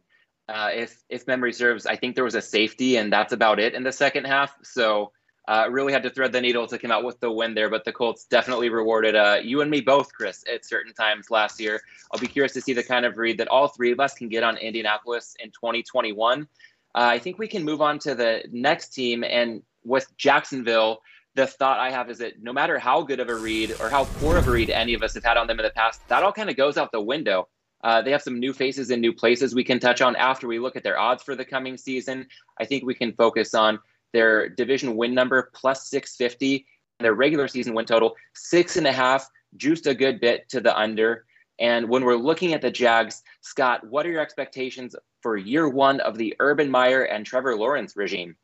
[0.49, 3.75] Uh, if if memory serves, I think there was a safety, and that's about it
[3.75, 4.57] in the second half.
[4.63, 5.11] So
[5.49, 7.85] uh, really had to thread the needle to come out with the win there, but
[7.85, 11.81] the Colts definitely rewarded uh, you and me both, Chris, at certain times last year.
[12.13, 14.29] I'll be curious to see the kind of read that all three of us can
[14.29, 16.47] get on Indianapolis in 2021.
[16.95, 21.01] Uh, I think we can move on to the next team, and with Jacksonville,
[21.35, 24.05] the thought I have is that no matter how good of a read or how
[24.19, 26.23] poor of a read any of us have had on them in the past, that
[26.23, 27.49] all kind of goes out the window.
[27.83, 30.59] Uh, they have some new faces in new places we can touch on after we
[30.59, 32.27] look at their odds for the coming season.
[32.59, 33.79] I think we can focus on
[34.13, 36.67] their division win number plus 650,
[36.99, 39.27] their regular season win total six and a half,
[39.57, 41.25] juiced a good bit to the under.
[41.59, 46.01] And when we're looking at the Jags, Scott, what are your expectations for year one
[46.01, 48.37] of the Urban Meyer and Trevor Lawrence regime?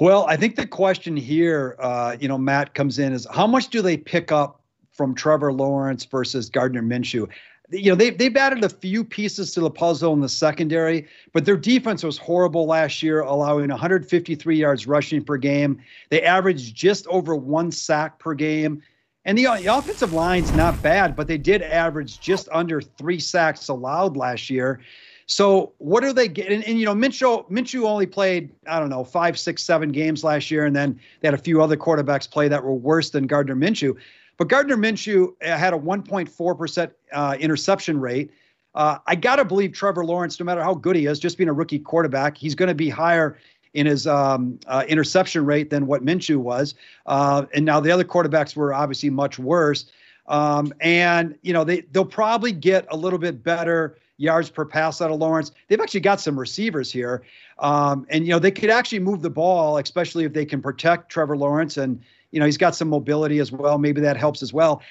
[0.00, 3.68] Well, I think the question here, uh, you know, Matt comes in is how much
[3.68, 4.60] do they pick up
[4.92, 7.28] from Trevor Lawrence versus Gardner Minshew?
[7.70, 11.44] You know, they've, they've added a few pieces to the puzzle in the secondary, but
[11.44, 15.80] their defense was horrible last year, allowing 153 yards rushing per game.
[16.10, 18.82] They averaged just over one sack per game.
[19.24, 23.68] And the, the offensive line's not bad, but they did average just under three sacks
[23.68, 24.80] allowed last year.
[25.26, 26.54] So what are they getting?
[26.54, 30.22] And, and, you know, Minshew Minshew only played I don't know five, six, seven games
[30.22, 33.26] last year, and then they had a few other quarterbacks play that were worse than
[33.26, 33.96] Gardner Minshew.
[34.36, 38.30] But Gardner Minshew uh, had a 1.4 percent uh, interception rate.
[38.74, 41.52] Uh, I gotta believe Trevor Lawrence, no matter how good he is, just being a
[41.52, 43.38] rookie quarterback, he's going to be higher
[43.72, 46.74] in his um, uh, interception rate than what Minshew was.
[47.06, 49.86] Uh, and now the other quarterbacks were obviously much worse.
[50.26, 55.00] Um, and you know they they'll probably get a little bit better yards per pass
[55.00, 55.52] out of Lawrence.
[55.68, 57.22] They've actually got some receivers here,
[57.58, 61.10] um, and you know they could actually move the ball, especially if they can protect
[61.10, 61.76] Trevor Lawrence.
[61.76, 62.00] And
[62.30, 63.78] you know he's got some mobility as well.
[63.78, 64.82] Maybe that helps as well.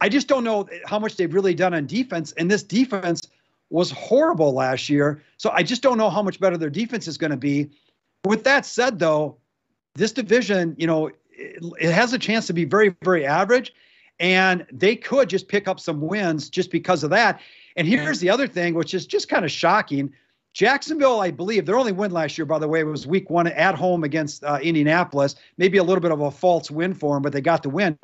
[0.00, 3.20] I just don't know how much they've really done on defense, and this defense
[3.70, 5.22] was horrible last year.
[5.36, 7.70] So I just don't know how much better their defense is going to be.
[8.24, 9.36] With that said, though,
[9.94, 13.72] this division, you know, it, it has a chance to be very, very average.
[14.18, 17.40] And they could just pick up some wins just because of that.
[17.80, 20.12] And here's the other thing, which is just kind of shocking.
[20.52, 23.74] Jacksonville, I believe, their only win last year, by the way, was week one at
[23.74, 25.36] home against uh, Indianapolis.
[25.56, 27.96] Maybe a little bit of a false win for them, but they got the win.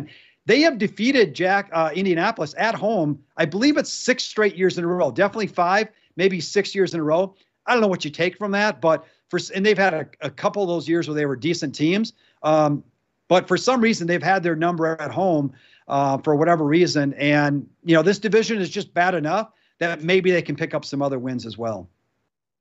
[0.47, 3.23] They have defeated Jack uh, Indianapolis at home.
[3.37, 5.11] I believe it's six straight years in a row.
[5.11, 7.35] Definitely five, maybe six years in a row.
[7.67, 10.31] I don't know what you take from that, but for and they've had a, a
[10.31, 12.15] couple of those years where they were decent teams.
[12.43, 12.83] Um,
[13.29, 15.53] but for some reason, they've had their number at home
[15.87, 17.13] uh, for whatever reason.
[17.13, 20.85] And you know, this division is just bad enough that maybe they can pick up
[20.85, 21.89] some other wins as well.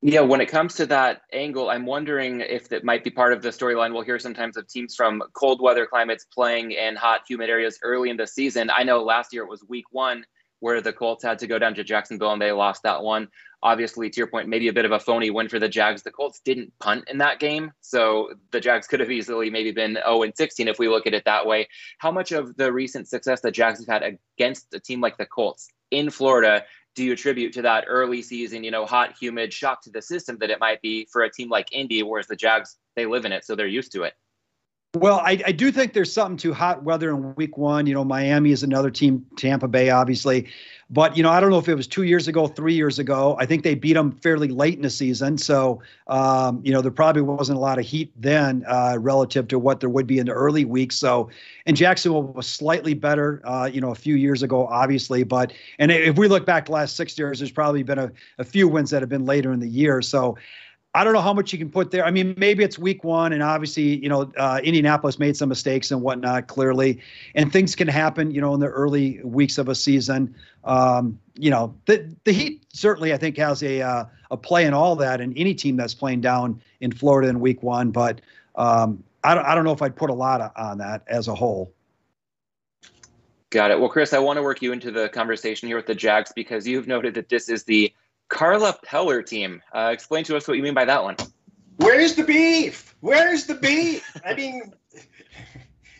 [0.01, 3.41] Yeah, when it comes to that angle, I'm wondering if that might be part of
[3.41, 3.91] the storyline.
[3.91, 8.10] We'll hear sometimes of teams from cold weather climates playing in hot, humid areas early
[8.10, 8.69] in the season.
[8.75, 10.25] I know last year it was week one
[10.60, 13.28] where the Colts had to go down to Jacksonville and they lost that one.
[13.63, 16.04] Obviously, to your point, maybe a bit of a phony win for the Jags.
[16.04, 19.97] The Colts didn't punt in that game, so the Jags could have easily maybe been
[20.06, 21.67] 0 and 16 if we look at it that way.
[21.97, 25.25] How much of the recent success the Jags have had against a team like the
[25.25, 26.63] Colts in Florida
[26.95, 30.38] do you attribute to that early season, you know, hot, humid shock to the system
[30.39, 33.31] that it might be for a team like Indy, whereas the Jags, they live in
[33.31, 34.13] it, so they're used to it?
[34.95, 37.86] Well, I, I do think there's something to hot weather in week one.
[37.86, 40.47] You know, Miami is another team, Tampa Bay, obviously.
[40.91, 43.36] But, you know, I don't know if it was two years ago, three years ago.
[43.39, 45.36] I think they beat them fairly late in the season.
[45.39, 49.58] So, um, you know, there probably wasn't a lot of heat then uh, relative to
[49.58, 50.95] what there would be in the early weeks.
[50.95, 51.30] So,
[51.65, 55.24] and Jacksonville was slightly better, uh, you know, a few years ago, obviously.
[55.24, 58.43] But, and if we look back the last six years, there's probably been a, a
[58.43, 60.04] few wins that have been later in the year.
[60.04, 60.38] So,
[60.95, 62.05] I don't know how much you can put there.
[62.05, 65.91] I mean, maybe it's week one, and obviously, you know, uh, Indianapolis made some mistakes
[65.91, 67.01] and whatnot, clearly,
[67.36, 70.34] and things can happen, you know, in the early weeks of a season.
[70.63, 74.73] Um, you know, the the Heat certainly, I think, has a uh, a play in
[74.73, 77.91] all that, and any team that's playing down in Florida in week one.
[77.91, 78.21] But
[78.55, 81.36] um, I don't, I don't know if I'd put a lot on that as a
[81.36, 81.73] whole.
[83.49, 83.79] Got it.
[83.79, 86.65] Well, Chris, I want to work you into the conversation here with the Jags because
[86.65, 87.93] you've noted that this is the
[88.27, 89.61] Clara Peller team.
[89.73, 91.15] Uh, explain to us what you mean by that one.
[91.77, 92.95] Where's the beef?
[93.01, 94.17] Where's the beef?
[94.25, 94.73] I mean,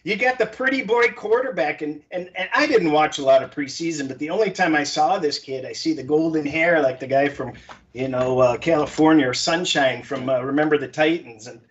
[0.04, 3.52] you got the pretty boy quarterback, and, and and I didn't watch a lot of
[3.52, 7.00] preseason, but the only time I saw this kid, I see the golden hair like
[7.00, 7.54] the guy from,
[7.94, 11.62] you know, uh, California or Sunshine from uh, Remember the Titans, and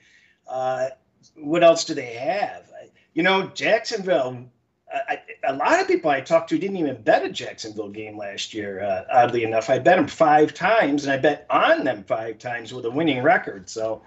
[0.49, 0.89] uh,
[1.37, 2.71] what else do they have?
[3.15, 4.51] You know, Jacksonville
[4.95, 8.55] I, a lot of people I talked to didn't even bet a Jacksonville game last
[8.55, 8.83] year.
[8.83, 12.73] Uh, oddly enough, I bet them five times, and I bet on them five times
[12.73, 13.69] with a winning record.
[13.69, 14.03] So,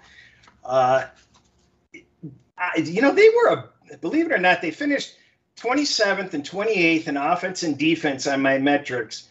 [0.64, 1.06] uh,
[2.56, 5.16] I, you know, they were a believe it or not, they finished
[5.60, 9.28] 27th and 28th in offense and defense on my metrics,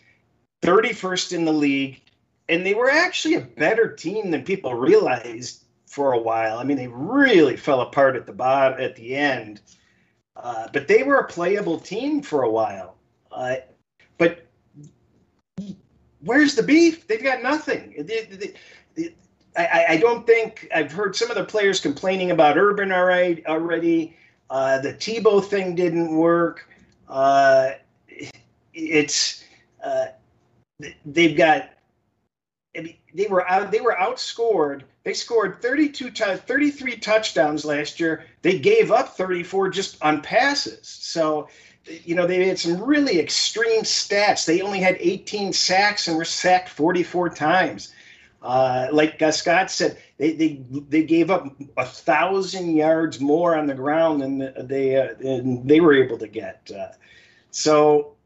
[0.62, 2.02] 31st in the league,
[2.50, 6.58] and they were actually a better team than people realized for a while.
[6.58, 9.62] I mean, they really fell apart at the bottom at the end.
[10.38, 12.96] Uh, but they were a playable team for a while.
[13.32, 13.56] Uh,
[14.18, 14.46] but
[16.22, 17.08] where's the beef?
[17.08, 17.96] They've got nothing.
[17.98, 18.54] They, they,
[18.96, 19.16] they,
[19.58, 23.46] I, I, don't think I've heard some of the players complaining about Urban already.
[23.48, 24.16] already.
[24.50, 26.70] Uh, the Tebow thing didn't work.
[27.10, 27.72] Uh,
[28.74, 29.44] it's
[29.84, 30.06] uh,
[31.06, 31.72] they've got
[32.76, 38.26] they were out they were outscored they scored 32 t- 33 touchdowns last year.
[38.42, 40.86] They gave up 34 just on passes.
[40.86, 41.48] So
[42.04, 44.46] you know they had some really extreme stats.
[44.46, 47.94] They only had 18 sacks and were sacked 44 times.
[48.42, 53.76] Uh, like Scott said, they, they they gave up a thousand yards more on the
[53.76, 56.70] ground than they uh, than they were able to get.
[56.78, 56.90] Uh,
[57.52, 58.17] so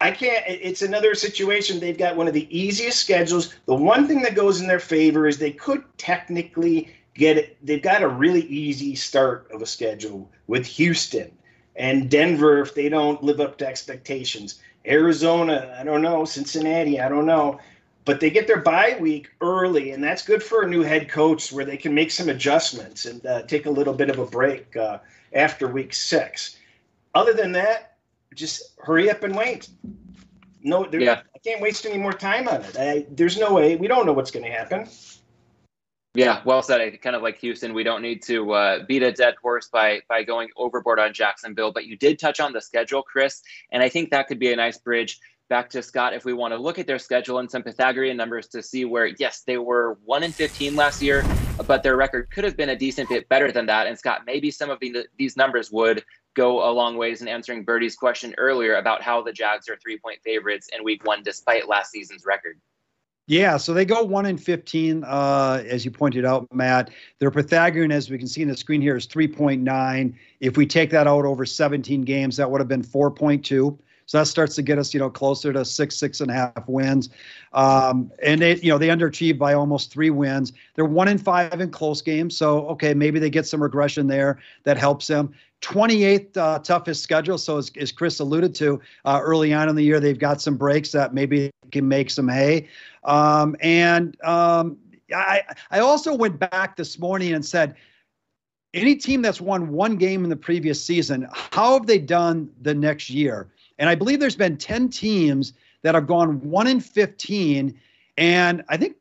[0.00, 0.44] I can't.
[0.46, 1.80] It's another situation.
[1.80, 3.54] They've got one of the easiest schedules.
[3.66, 7.56] The one thing that goes in their favor is they could technically get it.
[7.64, 11.30] They've got a really easy start of a schedule with Houston
[11.76, 14.60] and Denver if they don't live up to expectations.
[14.86, 16.24] Arizona, I don't know.
[16.24, 17.60] Cincinnati, I don't know.
[18.04, 21.50] But they get their bye week early, and that's good for a new head coach
[21.50, 24.76] where they can make some adjustments and uh, take a little bit of a break
[24.76, 24.98] uh,
[25.32, 26.58] after week six.
[27.14, 27.93] Other than that,
[28.34, 29.68] just hurry up and wait.
[30.62, 31.20] No, there, yeah.
[31.34, 32.76] I can't waste any more time on it.
[32.78, 33.76] I, there's no way.
[33.76, 34.88] We don't know what's going to happen.
[36.14, 36.80] Yeah, well said.
[36.80, 37.74] I kind of like Houston.
[37.74, 41.72] We don't need to uh, beat a dead horse by by going overboard on Jacksonville.
[41.72, 43.42] But you did touch on the schedule, Chris,
[43.72, 45.18] and I think that could be a nice bridge
[45.48, 48.46] back to Scott if we want to look at their schedule and some Pythagorean numbers
[48.48, 51.24] to see where yes they were one in 15 last year,
[51.66, 53.86] but their record could have been a decent bit better than that.
[53.86, 56.02] And Scott, maybe some of the, these numbers would
[56.34, 59.98] go a long ways in answering Birdie's question earlier about how the Jags are three
[59.98, 62.60] point favorites in week one despite last season's record.
[63.26, 66.90] Yeah, so they go one in 15, uh, as you pointed out, Matt.
[67.20, 70.14] Their Pythagorean, as we can see in the screen here, is 3.9.
[70.40, 73.78] If we take that out over 17 games, that would have been 4.2.
[74.06, 76.68] So that starts to get us, you know, closer to six, six and a half
[76.68, 77.08] wins.
[77.52, 80.52] Um, and they, you know, they underachieved by almost three wins.
[80.74, 82.36] They're one in five in close games.
[82.36, 85.34] So okay, maybe they get some regression there that helps them.
[85.62, 87.38] 28th uh, toughest schedule.
[87.38, 90.56] So as, as Chris alluded to uh, early on in the year, they've got some
[90.56, 92.68] breaks that maybe can make some hay.
[93.04, 94.76] Um, and um,
[95.14, 97.76] I, I also went back this morning and said,
[98.74, 102.74] any team that's won one game in the previous season, how have they done the
[102.74, 103.48] next year?
[103.78, 107.78] And I believe there's been 10 teams that have gone 1 in 15.
[108.16, 108.96] And I think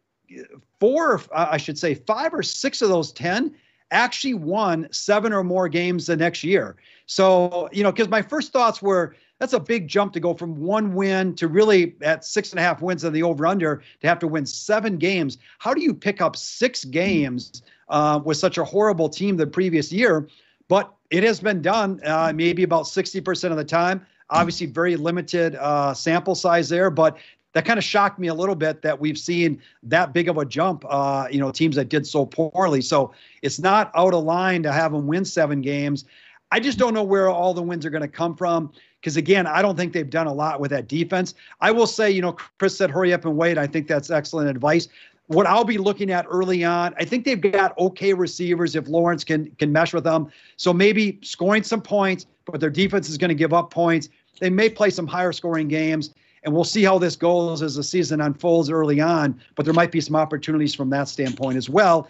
[0.79, 3.55] four, I should say, five or six of those 10
[3.91, 6.75] actually won seven or more games the next year.
[7.05, 10.55] So, you know, because my first thoughts were that's a big jump to go from
[10.55, 14.07] one win to really at six and a half wins on the over under to
[14.07, 15.38] have to win seven games.
[15.59, 19.91] How do you pick up six games uh, with such a horrible team the previous
[19.91, 20.27] year?
[20.69, 24.05] But it has been done uh, maybe about 60% of the time.
[24.34, 27.17] Obviously, very limited uh, sample size there, but
[27.54, 30.46] that kind of shocked me a little bit that we've seen that big of a
[30.46, 30.84] jump.
[30.89, 32.82] Uh, you know, teams that did so poorly.
[32.82, 36.06] So it's not out of line to have them win seven games.
[36.52, 38.72] I just don't know where all the wins are going to come from.
[39.00, 41.36] Because again, I don't think they've done a lot with that defense.
[41.60, 43.58] I will say, you know, Chris said, hurry up and wait.
[43.58, 44.88] I think that's excellent advice
[45.28, 49.24] what I'll be looking at early on, I think they've got okay receivers if Lawrence
[49.24, 50.32] can can mesh with them.
[50.58, 54.10] So maybe scoring some points, but their defense is going to give up points.
[54.39, 57.84] They may play some higher scoring games, and we'll see how this goes as the
[57.84, 59.39] season unfolds early on.
[59.56, 62.08] But there might be some opportunities from that standpoint as well.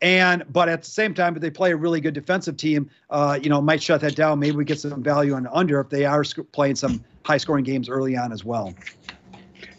[0.00, 3.38] And but at the same time, if they play a really good defensive team, uh,
[3.40, 4.38] you know, might shut that down.
[4.38, 7.64] Maybe we get some value on under if they are sc- playing some high scoring
[7.64, 8.74] games early on as well.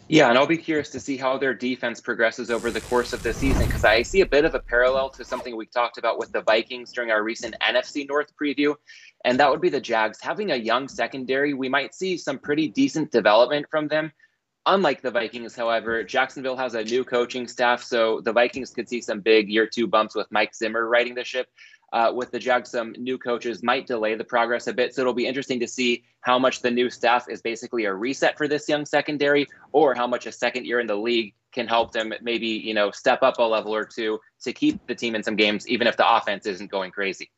[0.08, 3.24] Yeah, and I'll be curious to see how their defense progresses over the course of
[3.24, 6.18] the season because I see a bit of a parallel to something we talked about
[6.18, 8.76] with the Vikings during our recent NFC North preview,
[9.24, 10.20] and that would be the Jags.
[10.22, 14.12] Having a young secondary, we might see some pretty decent development from them.
[14.66, 19.00] Unlike the Vikings, however, Jacksonville has a new coaching staff, so the Vikings could see
[19.00, 21.48] some big year two bumps with Mike Zimmer riding the ship
[21.92, 24.94] uh, with the Jags, some new coaches might delay the progress a bit.
[24.94, 28.36] So it'll be interesting to see how much the new staff is basically a reset
[28.36, 31.92] for this young secondary, or how much a second year in the league can help
[31.92, 35.22] them maybe you know step up a level or two to keep the team in
[35.22, 37.30] some games, even if the offense isn't going crazy.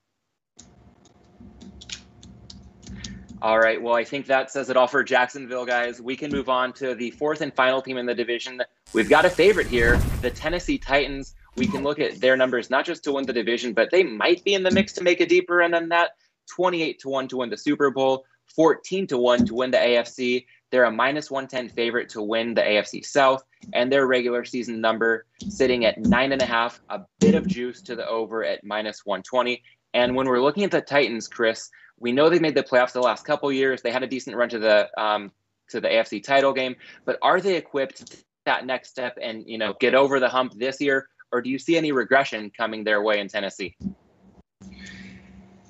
[3.41, 3.81] All right.
[3.81, 6.01] Well, I think that says it all for Jacksonville, guys.
[6.01, 8.61] We can move on to the fourth and final team in the division.
[8.93, 12.85] We've got a favorite here, the Tennessee Titans we can look at their numbers not
[12.85, 15.27] just to win the division, but they might be in the mix to make a
[15.27, 16.11] deeper run than that.
[16.55, 20.47] 28 to 1 to win the Super Bowl, 14 to 1 to win the AFC.
[20.71, 23.43] They're a minus 110 favorite to win the AFC South,
[23.73, 27.83] and their regular season number sitting at nine and a half, a bit of juice
[27.83, 29.63] to the over at minus 120.
[29.95, 33.01] And when we're looking at the Titans, Chris, we know they made the playoffs the
[33.01, 33.83] last couple years.
[33.83, 35.33] They had a decent run to the um,
[35.71, 39.75] to the AFC title game, but are they equipped that next step and you know
[39.81, 43.21] get over the hump this year, or do you see any regression coming their way
[43.21, 43.77] in Tennessee?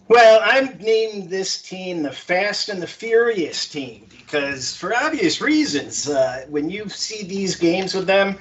[0.09, 6.09] Well, I'm named this team the Fast and the Furious team because, for obvious reasons,
[6.09, 8.39] uh, when you see these games with them,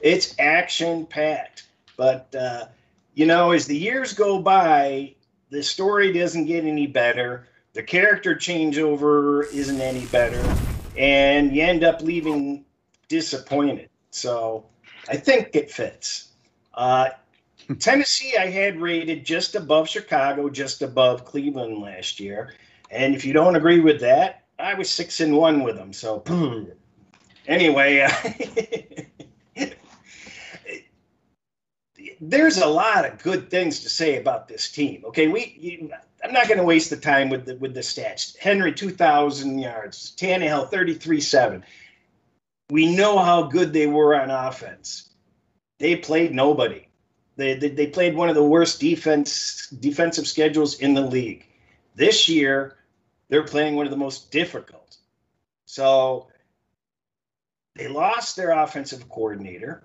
[0.00, 1.64] it's action packed.
[1.96, 2.66] But, uh,
[3.14, 5.14] you know, as the years go by,
[5.48, 7.48] the story doesn't get any better.
[7.72, 10.44] The character changeover isn't any better.
[10.98, 12.66] And you end up leaving
[13.08, 13.88] disappointed.
[14.10, 14.66] So
[15.08, 16.27] I think it fits.
[16.78, 17.10] Uh,
[17.80, 22.54] Tennessee, I had rated just above Chicago, just above Cleveland last year.
[22.88, 25.92] And if you don't agree with that, I was six and one with them.
[25.92, 26.22] So
[27.48, 29.66] anyway, uh,
[32.20, 35.02] there's a lot of good things to say about this team.
[35.06, 35.56] Okay, we.
[35.58, 35.90] You,
[36.24, 38.36] I'm not going to waste the time with the with the stats.
[38.38, 40.14] Henry, 2,000 yards.
[40.16, 41.62] Tannehill, 33-7.
[42.70, 45.07] We know how good they were on offense.
[45.78, 46.86] They played nobody.
[47.36, 51.46] They, they, they played one of the worst defense defensive schedules in the league.
[51.94, 52.76] This year,
[53.28, 54.96] they're playing one of the most difficult.
[55.66, 56.28] So
[57.76, 59.84] they lost their offensive coordinator,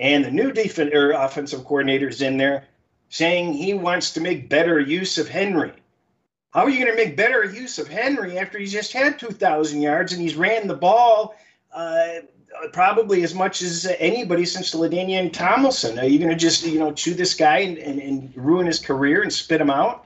[0.00, 2.66] and the new defense or offensive coordinator is in there
[3.10, 5.72] saying he wants to make better use of Henry.
[6.50, 9.82] How are you going to make better use of Henry after he's just had 2,000
[9.82, 11.34] yards and he's ran the ball
[11.72, 12.20] uh,
[12.72, 15.98] probably as much as anybody since LaDainian Tomlinson.
[15.98, 18.78] Are you going to just you know chew this guy and, and, and ruin his
[18.78, 20.04] career and spit him out?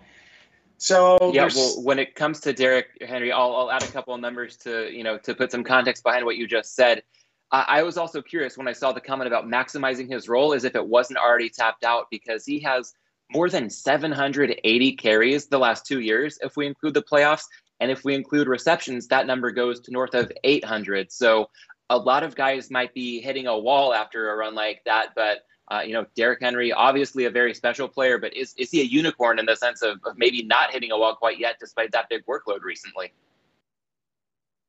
[0.78, 4.20] So yeah, well, when it comes to Derrick Henry, I'll, I'll add a couple of
[4.20, 7.03] numbers to you know to put some context behind what you just said.
[7.51, 10.64] I, I was also curious when I saw the comment about maximizing his role, as
[10.64, 12.95] if it wasn't already tapped out, because he has
[13.30, 17.45] more than 780 carries the last two years, if we include the playoffs.
[17.80, 21.11] And if we include receptions, that number goes to north of 800.
[21.11, 21.49] So
[21.90, 25.44] a lot of guys might be hitting a wall after a run like that, but
[25.70, 28.84] uh, you know, Derrick Henry, obviously a very special player, but is, is he a
[28.84, 32.26] unicorn in the sense of, maybe not hitting a wall quite yet, despite that big
[32.26, 33.12] workload recently?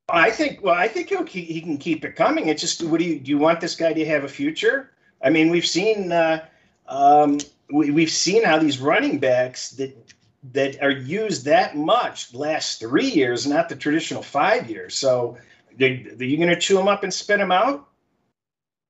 [0.09, 0.63] I think.
[0.63, 2.47] Well, I think he'll, he can keep it coming.
[2.47, 3.31] It's just, what do you do?
[3.31, 4.91] You want this guy to have a future?
[5.21, 6.45] I mean, we've seen uh,
[6.87, 7.39] um,
[7.71, 10.13] we, we've seen how these running backs that
[10.51, 14.93] that are used that much last three years, not the traditional five years.
[14.93, 15.37] So
[15.81, 17.87] are you going to chew them up and spit them out?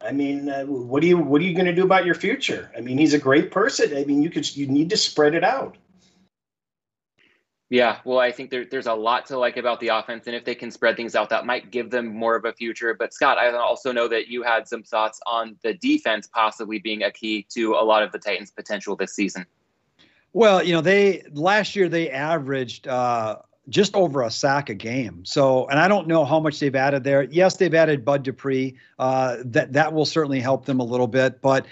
[0.02, 2.72] I mean, uh, what do you what are you going to do about your future?
[2.78, 3.96] I mean, he's a great person.
[3.96, 5.78] I mean, you could you need to spread it out.
[7.70, 10.46] Yeah, well, I think there, there's a lot to like about the offense, and if
[10.46, 12.94] they can spread things out, that might give them more of a future.
[12.94, 17.02] But Scott, I also know that you had some thoughts on the defense possibly being
[17.02, 19.46] a key to a lot of the Titans' potential this season.
[20.34, 23.38] Well, you know, they last year they averaged uh,
[23.70, 25.24] just over a sack a game.
[25.26, 27.24] So, and I don't know how much they've added there.
[27.24, 28.76] Yes, they've added Bud Dupree.
[29.00, 31.66] Uh, that that will certainly help them a little bit, but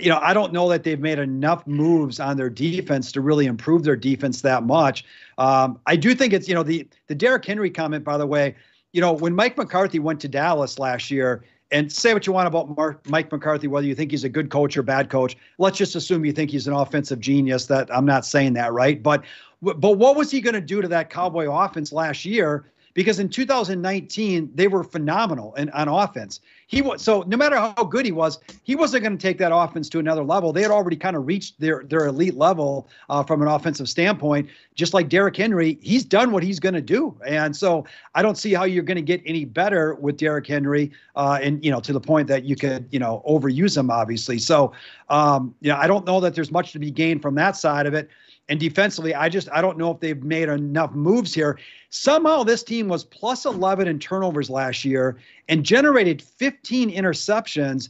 [0.00, 3.46] you know, I don't know that they've made enough moves on their defense to really
[3.46, 5.04] improve their defense that much.
[5.38, 8.54] Um, I do think it's you know the the Derrick Henry comment, by the way.
[8.92, 12.46] You know, when Mike McCarthy went to Dallas last year, and say what you want
[12.46, 15.36] about Mark, Mike McCarthy, whether you think he's a good coach or bad coach.
[15.58, 17.66] Let's just assume you think he's an offensive genius.
[17.66, 19.02] That I'm not saying that, right?
[19.02, 19.24] But
[19.62, 22.66] but what was he going to do to that Cowboy offense last year?
[22.94, 26.40] Because in 2019 they were phenomenal in, on offense.
[26.68, 29.54] He was so no matter how good he was, he wasn't going to take that
[29.54, 30.52] offense to another level.
[30.52, 34.48] They had already kind of reached their their elite level uh, from an offensive standpoint.
[34.74, 37.84] Just like Derrick Henry, he's done what he's going to do, and so
[38.14, 41.62] I don't see how you're going to get any better with Derrick Henry, uh, and
[41.64, 44.38] you know to the point that you could you know overuse him obviously.
[44.38, 44.72] So
[45.08, 47.86] um, you know I don't know that there's much to be gained from that side
[47.86, 48.08] of it.
[48.48, 51.58] And defensively, I just I don't know if they've made enough moves here.
[51.90, 55.16] Somehow this team was plus 11 in turnovers last year
[55.48, 57.88] and generated 15 interceptions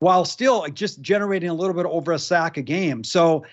[0.00, 3.04] while still just generating a little bit over a sack a game.
[3.04, 3.44] So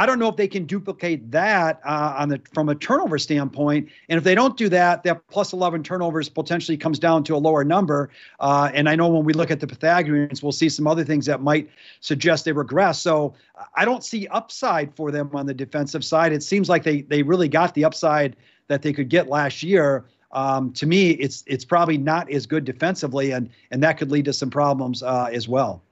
[0.00, 3.90] I don't know if they can duplicate that uh, on the from a turnover standpoint.
[4.08, 7.36] And if they don't do that, that plus 11 turnovers potentially comes down to a
[7.36, 8.08] lower number.
[8.40, 11.26] Uh, and I know when we look at the Pythagoreans, we'll see some other things
[11.26, 11.68] that might
[12.00, 13.02] suggest they regress.
[13.02, 13.34] So
[13.74, 16.32] I don't see upside for them on the defensive side.
[16.32, 18.36] It seems like they they really got the upside
[18.68, 20.06] that they could get last year.
[20.32, 24.24] Um, to me, it's it's probably not as good defensively, and and that could lead
[24.24, 25.82] to some problems uh, as well.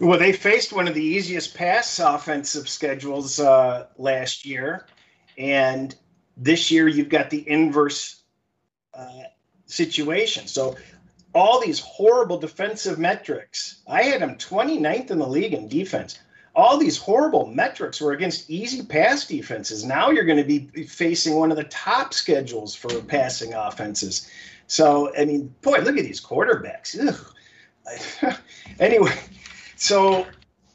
[0.00, 4.86] Well, they faced one of the easiest pass offensive schedules uh, last year,
[5.36, 5.94] and
[6.36, 8.22] this year you've got the inverse
[8.94, 9.24] uh,
[9.66, 10.46] situation.
[10.46, 10.76] So
[11.34, 13.82] all these horrible defensive metrics.
[13.86, 16.18] I had them 29th in the league in defense.
[16.54, 19.84] All these horrible metrics were against easy pass defenses.
[19.84, 24.30] Now you're going to be facing one of the top schedules for passing offenses.
[24.66, 26.94] So, I mean, boy, look at these quarterbacks.
[28.80, 29.18] anyway,
[29.82, 30.28] so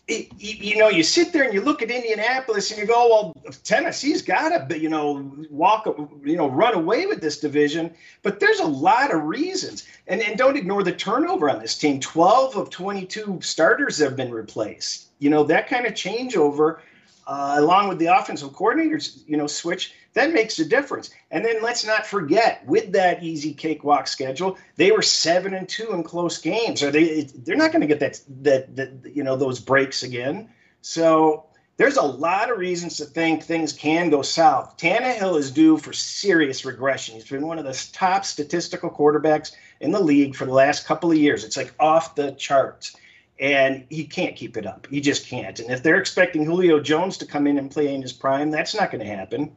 [0.09, 3.53] it, you know, you sit there and you look at Indianapolis and you go, well,
[3.63, 5.85] Tennessee's got to, you know, walk,
[6.25, 7.93] you know, run away with this division.
[8.21, 9.87] But there's a lot of reasons.
[10.07, 12.01] And, and don't ignore the turnover on this team.
[12.01, 15.07] 12 of 22 starters have been replaced.
[15.19, 16.79] You know, that kind of changeover,
[17.27, 21.11] uh, along with the offensive coordinators, you know, switch, that makes a difference.
[21.31, 25.91] And then let's not forget, with that easy cakewalk schedule, they were seven and two
[25.91, 26.81] in close games.
[26.83, 27.23] Are they?
[27.23, 30.49] They're not going to get that, that that you know those breaks again.
[30.81, 31.45] So
[31.77, 34.77] there's a lot of reasons to think things can go south.
[34.77, 37.15] Tannehill is due for serious regression.
[37.15, 41.11] He's been one of the top statistical quarterbacks in the league for the last couple
[41.11, 41.43] of years.
[41.43, 42.95] It's like off the charts.
[43.39, 44.87] And he can't keep it up.
[44.89, 45.59] He just can't.
[45.59, 48.73] And if they're expecting Julio Jones to come in and play in his prime, that's
[48.73, 49.51] not going to happen.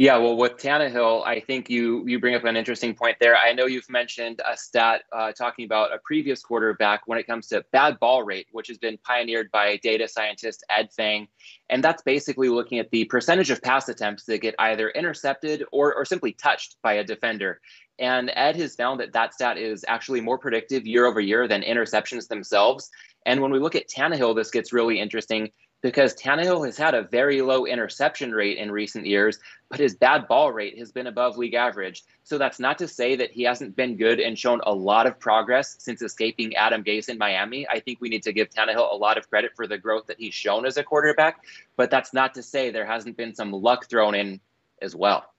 [0.00, 3.36] Yeah, well, with Tannehill, I think you you bring up an interesting point there.
[3.36, 7.48] I know you've mentioned a stat uh, talking about a previous quarterback when it comes
[7.48, 11.26] to bad ball rate, which has been pioneered by data scientist Ed Feng,
[11.68, 15.92] and that's basically looking at the percentage of pass attempts that get either intercepted or
[15.92, 17.60] or simply touched by a defender.
[17.98, 21.62] And Ed has found that that stat is actually more predictive year over year than
[21.62, 22.88] interceptions themselves.
[23.26, 25.50] And when we look at Tannehill, this gets really interesting
[25.80, 30.26] because Tannehill has had a very low interception rate in recent years, but his bad
[30.26, 32.04] ball rate has been above league average.
[32.24, 35.18] So that's not to say that he hasn't been good and shown a lot of
[35.20, 37.66] progress since escaping Adam Gase in Miami.
[37.68, 40.18] I think we need to give Tannehill a lot of credit for the growth that
[40.18, 41.44] he's shown as a quarterback,
[41.76, 44.40] but that's not to say there hasn't been some luck thrown in
[44.82, 45.32] as well.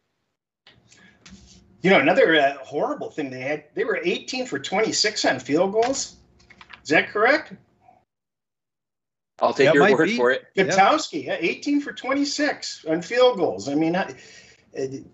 [1.81, 5.71] You know, another uh, horrible thing they had, they were 18 for 26 on field
[5.71, 6.17] goals.
[6.83, 7.53] Is that correct?
[9.41, 10.17] I'll take that your word be.
[10.17, 10.45] for it.
[10.55, 11.37] Gostkowski, yeah.
[11.39, 13.69] 18 for 26 on field goals.
[13.69, 14.13] I mean, I,
[14.73, 15.05] it,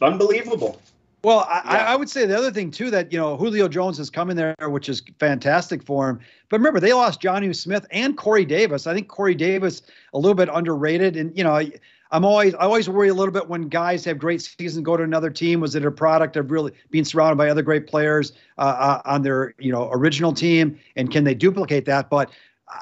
[0.00, 0.80] unbelievable.
[1.24, 1.92] Well, I, yeah.
[1.92, 4.36] I, would say the other thing too that you know Julio Jones has come in
[4.36, 6.20] there, which is fantastic for him.
[6.48, 8.86] But remember, they lost Jonnu Smith and Corey Davis.
[8.86, 9.82] I think Corey Davis
[10.14, 11.60] a little bit underrated, and you know
[12.10, 15.02] I'm always I always worry a little bit when guys have great seasons go to
[15.02, 15.60] another team.
[15.60, 19.22] Was it a product of really being surrounded by other great players uh, uh, on
[19.22, 22.08] their you know original team, and can they duplicate that?
[22.08, 22.30] But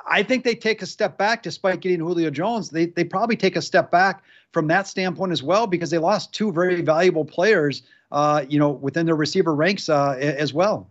[0.06, 2.70] I think they take a step back despite getting Julio Jones.
[2.70, 4.22] They they probably take a step back
[4.52, 8.70] from that standpoint as well because they lost two very valuable players, uh, you know,
[8.70, 10.88] within their receiver ranks uh, as well.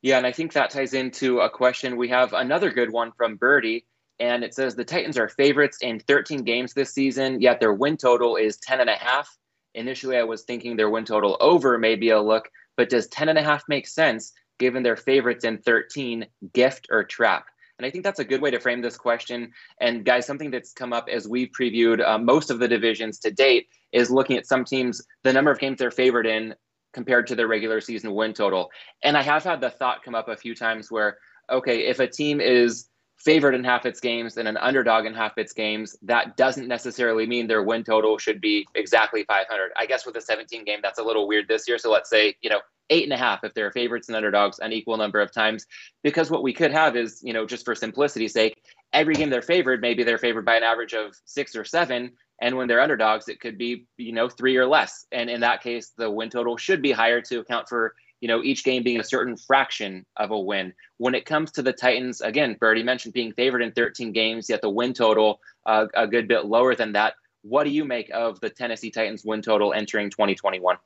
[0.00, 1.96] Yeah, and I think that ties into a question.
[1.96, 3.84] We have another good one from Birdie
[4.20, 7.96] and it says the Titans are favorites in 13 games this season, yet their win
[7.96, 9.28] total is 10 and a half.
[9.74, 13.28] Initially, I was thinking their win total over may be a look, but does 10
[13.28, 17.46] and a half make sense given their favorites in 13, gift or trap?
[17.78, 19.52] And I think that's a good way to frame this question.
[19.80, 23.30] And guys, something that's come up as we've previewed uh, most of the divisions to
[23.30, 26.54] date is looking at some teams, the number of games they're favored in
[26.92, 28.70] compared to their regular season win total.
[29.04, 31.18] And I have had the thought come up a few times where,
[31.50, 32.88] okay, if a team is
[33.18, 37.26] favored in half its games and an underdog in half its games, that doesn't necessarily
[37.26, 39.72] mean their win total should be exactly 500.
[39.76, 41.78] I guess with a 17 game, that's a little weird this year.
[41.78, 42.60] So let's say, you know,
[42.90, 45.66] eight and a half if they're favorites and underdogs an equal number of times.
[46.02, 48.62] Because what we could have is, you know, just for simplicity's sake,
[48.92, 52.12] every game they're favored, maybe they're favored by an average of six or seven.
[52.40, 55.06] And when they're underdogs, it could be, you know, three or less.
[55.10, 58.42] And in that case, the win total should be higher to account for you know,
[58.42, 60.72] each game being a certain fraction of a win.
[60.96, 64.60] When it comes to the Titans, again, Birdie mentioned being favored in 13 games, yet
[64.60, 67.14] the win total uh, a good bit lower than that.
[67.42, 70.76] What do you make of the Tennessee Titans win total entering 2021?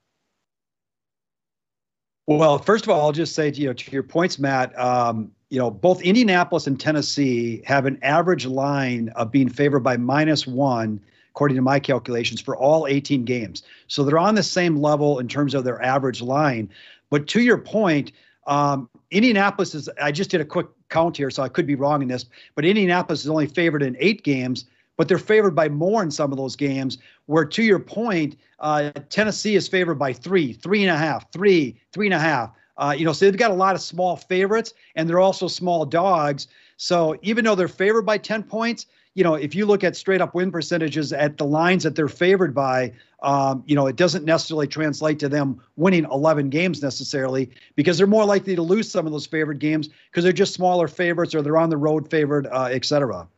[2.27, 4.79] Well, first of all, I'll just say to you know to your points, Matt.
[4.79, 9.97] Um, you know, both Indianapolis and Tennessee have an average line of being favored by
[9.97, 13.65] minus one, according to my calculations, for all 18 games.
[13.87, 16.71] So they're on the same level in terms of their average line.
[17.13, 18.13] But to your point,
[18.47, 22.01] um, Indianapolis is, I just did a quick count here, so I could be wrong
[22.01, 24.65] in this, but Indianapolis is only favored in eight games,
[24.97, 26.97] but they're favored by more in some of those games.
[27.27, 31.79] Where to your point, uh, Tennessee is favored by three, three and a half, three,
[31.93, 32.51] three and a half.
[32.79, 35.85] Uh, you know, so they've got a lot of small favorites, and they're also small
[35.85, 36.49] dogs.
[36.79, 40.21] So even though they're favored by 10 points, you know, if you look at straight
[40.21, 42.93] up win percentages at the lines that they're favored by,
[43.23, 48.07] um, you know, it doesn't necessarily translate to them winning 11 games necessarily because they're
[48.07, 51.43] more likely to lose some of those favored games because they're just smaller favorites or
[51.43, 53.29] they're on the road favored, uh, et cetera.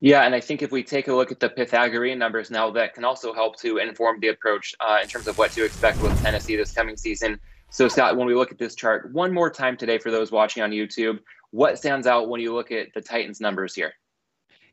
[0.00, 2.94] Yeah, and I think if we take a look at the Pythagorean numbers now, that
[2.94, 6.14] can also help to inform the approach uh, in terms of what to expect with
[6.22, 7.40] Tennessee this coming season.
[7.70, 10.62] So, Scott, when we look at this chart one more time today for those watching
[10.62, 11.18] on YouTube,
[11.50, 13.94] what stands out when you look at the Titans numbers here?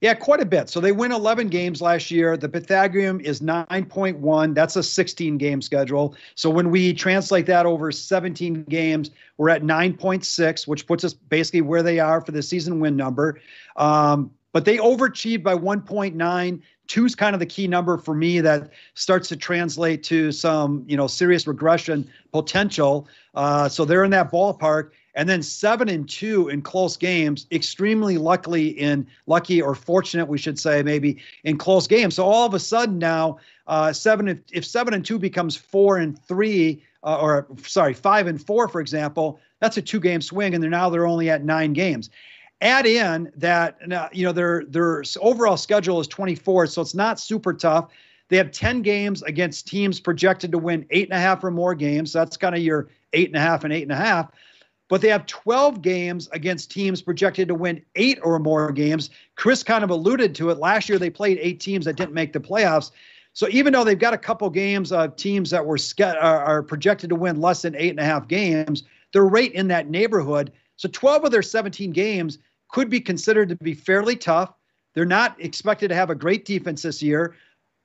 [0.01, 0.69] Yeah, quite a bit.
[0.69, 2.35] So they win 11 games last year.
[2.35, 4.53] The Pythagorean is 9.1.
[4.53, 6.15] That's a 16 game schedule.
[6.35, 11.61] So when we translate that over 17 games, we're at 9.6, which puts us basically
[11.61, 13.39] where they are for the season win number.
[13.77, 16.61] Um, but they overachieved by 1.9.
[16.87, 20.83] Two is kind of the key number for me that starts to translate to some,
[20.87, 23.07] you know, serious regression potential.
[23.33, 28.17] Uh, so they're in that ballpark and then seven and two in close games, extremely
[28.17, 32.15] luckily in lucky or fortunate, we should say, maybe in close games.
[32.15, 33.37] So all of a sudden now,
[33.67, 38.27] uh, seven if, if seven and two becomes four and three, uh, or sorry, five
[38.27, 41.43] and four, for example, that's a two game swing, and they're now they're only at
[41.43, 42.09] nine games.
[42.61, 43.77] Add in that
[44.13, 47.89] you know their their overall schedule is 24, so it's not super tough.
[48.27, 51.75] They have 10 games against teams projected to win eight and a half or more
[51.75, 52.11] games.
[52.11, 54.31] So that's kind of your eight and a half and eight and a half
[54.87, 59.09] but they have 12 games against teams projected to win eight or more games.
[59.35, 60.57] Chris kind of alluded to it.
[60.57, 62.91] Last year, they played eight teams that didn't make the playoffs.
[63.33, 65.77] So even though they've got a couple games of teams that were
[66.21, 69.89] are projected to win less than eight and a half games, they're right in that
[69.89, 70.51] neighborhood.
[70.77, 72.37] So 12 of their 17 games
[72.69, 74.53] could be considered to be fairly tough.
[74.93, 77.35] They're not expected to have a great defense this year.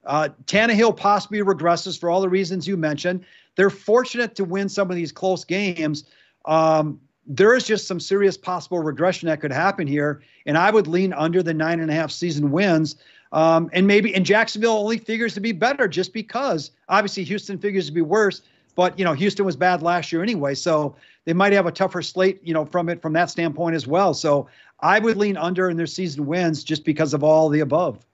[0.05, 3.25] Uh, Tannehill possibly regresses for all the reasons you mentioned.
[3.57, 6.05] They're fortunate to win some of these close games
[6.45, 10.23] um, there is just some serious possible regression that could happen here.
[10.47, 12.97] And I would lean under the nine and a half season wins.
[13.33, 17.87] Um, and maybe and Jacksonville only figures to be better just because obviously Houston figures
[17.87, 18.43] to be worse.
[18.75, 22.03] But you know, Houston was bad last year anyway, so they might have a tougher
[22.03, 24.15] slate, you know, from it from that standpoint as well.
[24.15, 24.49] So
[24.81, 28.05] I would lean under in their season wins just because of all the above.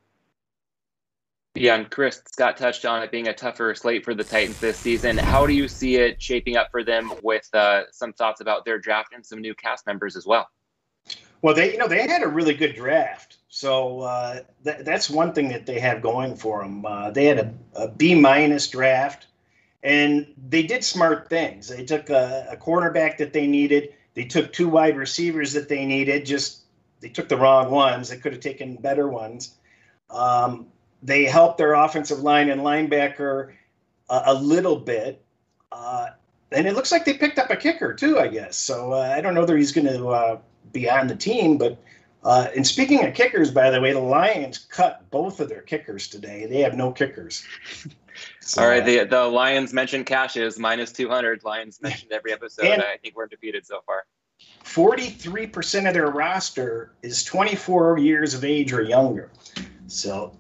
[1.57, 4.79] Yeah, and Chris Scott touched on it being a tougher slate for the Titans this
[4.79, 5.17] season.
[5.17, 8.79] How do you see it shaping up for them with uh, some thoughts about their
[8.79, 10.49] draft and some new cast members as well?
[11.41, 15.33] Well, they you know they had a really good draft, so uh, th- that's one
[15.33, 16.85] thing that they have going for them.
[16.85, 19.27] Uh, they had a, a B minus draft,
[19.83, 21.69] and they did smart things.
[21.69, 23.95] They took a, a cornerback that they needed.
[24.15, 26.27] They took two wide receivers that they needed.
[26.27, 26.63] Just
[27.01, 28.11] they took the wrong ones.
[28.11, 29.55] They could have taken better ones.
[30.11, 30.67] Um,
[31.07, 33.53] they helped their offensive line and linebacker
[34.11, 35.23] uh, a little bit.
[35.71, 36.09] Uh,
[36.53, 38.57] and it looks like they picked up a kicker too, I guess.
[38.57, 40.39] So uh, I don't know that he's going to uh,
[40.73, 41.79] be on the team, but
[42.25, 46.09] uh, and speaking of kickers, by the way, the Lions cut both of their kickers
[46.09, 46.47] today.
[46.47, 47.45] They have no kickers.
[48.41, 51.45] So, All right, the the Lions mentioned cashes minus two hundred.
[51.45, 52.67] Lions mentioned every episode.
[52.67, 54.07] I think we're defeated so far.
[54.65, 59.31] Forty-three percent of their roster is twenty-four years of age or younger.
[59.87, 60.33] So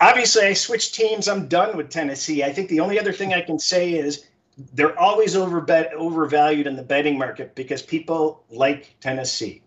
[0.00, 1.28] obviously, I switched teams.
[1.28, 2.42] I'm done with Tennessee.
[2.42, 4.26] I think the only other thing I can say is
[4.74, 9.62] they're always over bet, overvalued in the betting market because people like Tennessee,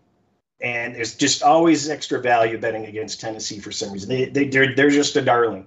[0.60, 4.08] and there's just always extra value betting against Tennessee for some reason.
[4.08, 5.66] They, they they're they're just a darling.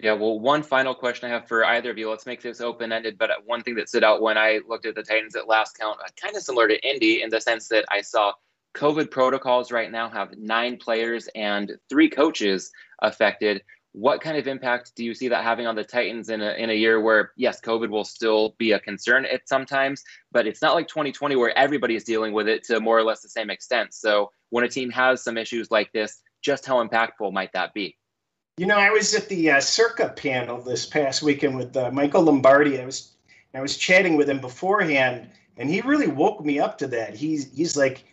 [0.00, 2.08] Yeah, well, one final question I have for either of you.
[2.08, 3.18] Let's make this open ended.
[3.18, 5.98] But one thing that stood out when I looked at the Titans at last count,
[6.00, 8.32] uh, kind of similar to Indy in the sense that I saw
[8.74, 12.70] COVID protocols right now have nine players and three coaches
[13.02, 13.62] affected.
[13.92, 16.70] What kind of impact do you see that having on the Titans in a, in
[16.70, 20.74] a year where, yes, COVID will still be a concern at sometimes, but it's not
[20.74, 23.94] like 2020 where everybody is dealing with it to more or less the same extent.
[23.94, 27.96] So when a team has some issues like this, just how impactful might that be?
[28.58, 32.22] You know, I was at the uh, Circa panel this past weekend with uh, Michael
[32.22, 32.80] Lombardi.
[32.80, 33.12] I was
[33.54, 37.14] I was chatting with him beforehand, and he really woke me up to that.
[37.14, 38.04] He's he's like,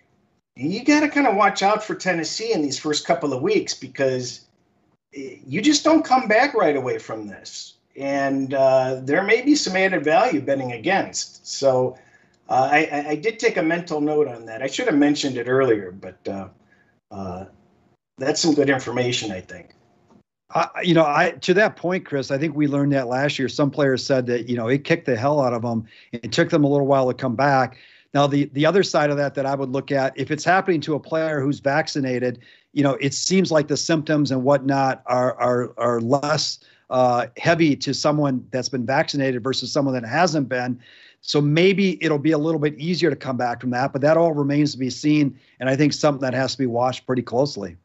[0.56, 3.74] you got to kind of watch out for Tennessee in these first couple of weeks
[3.74, 4.46] because
[5.16, 7.74] eh, you just don't come back right away from this.
[7.98, 11.48] And uh, there may be some added value betting against.
[11.48, 11.98] So
[12.50, 14.62] uh, I, I, did take a mental note on that.
[14.62, 16.48] I should have mentioned it earlier, but uh,
[17.12, 17.46] uh
[18.18, 19.74] that's some good information, I think.
[20.84, 22.32] you know, I to that point, Chris.
[22.32, 23.50] I think we learned that last year.
[23.50, 25.86] Some players said that you know it kicked the hell out of them.
[26.14, 27.78] It took them a little while to come back.
[28.16, 30.80] Now, the the other side of that that I would look at, if it's happening
[30.82, 32.40] to a player who's vaccinated,
[32.72, 36.60] you know, it seems like the symptoms and whatnot are are are less
[36.90, 40.80] uh, heavy to someone that's been vaccinated versus someone that hasn't been.
[41.20, 44.16] So maybe it'll be a little bit easier to come back from that, but that
[44.16, 45.38] all remains to be seen.
[45.60, 47.76] And I think something that has to be watched pretty closely.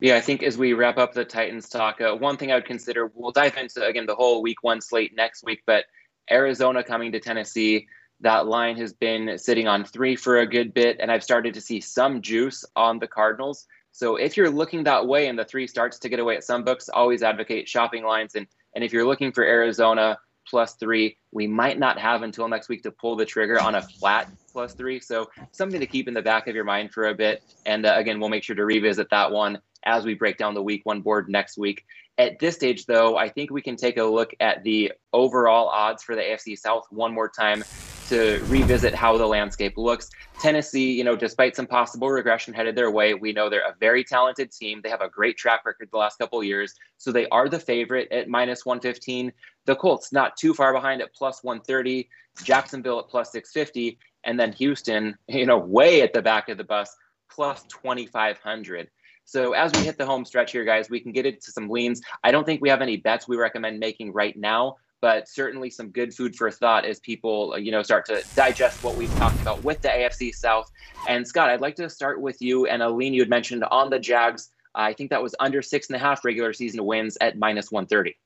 [0.00, 2.64] Yeah, I think as we wrap up the Titans talk, uh, one thing I would
[2.64, 5.84] consider, we'll dive into again the whole week one slate next week, but
[6.30, 7.86] Arizona coming to Tennessee.
[8.20, 11.60] That line has been sitting on three for a good bit, and I've started to
[11.60, 13.66] see some juice on the Cardinals.
[13.92, 16.64] So if you're looking that way and the three starts to get away at some
[16.64, 18.34] books, always advocate shopping lines.
[18.34, 21.16] And, and if you're looking for Arizona plus three.
[21.32, 24.74] We might not have until next week to pull the trigger on a flat plus
[24.74, 25.00] three.
[25.00, 27.42] So something to keep in the back of your mind for a bit.
[27.66, 30.62] And uh, again, we'll make sure to revisit that one as we break down the
[30.62, 31.84] week one board next week.
[32.16, 36.02] At this stage, though, I think we can take a look at the overall odds
[36.02, 37.62] for the AFC South one more time
[38.08, 40.08] to revisit how the landscape looks.
[40.40, 44.02] Tennessee, you know, despite some possible regression headed their way, we know they're a very
[44.02, 44.80] talented team.
[44.82, 48.10] They have a great track record the last couple years, so they are the favorite
[48.10, 49.32] at minus 115.
[49.66, 52.08] The Colts not too far behind at plus 130,
[52.42, 56.64] Jacksonville at plus 650, and then Houston, you know, way at the back of the
[56.64, 56.96] bus,
[57.30, 58.88] plus 2500.
[59.24, 62.00] So as we hit the home stretch here, guys, we can get into some leans.
[62.24, 65.90] I don't think we have any bets we recommend making right now, but certainly some
[65.90, 69.62] good food for thought as people, you know, start to digest what we've talked about
[69.62, 70.70] with the AFC South.
[71.08, 73.90] And Scott, I'd like to start with you and a lean you had mentioned on
[73.90, 74.50] the Jags.
[74.74, 78.16] I think that was under six and a half regular season wins at minus 130.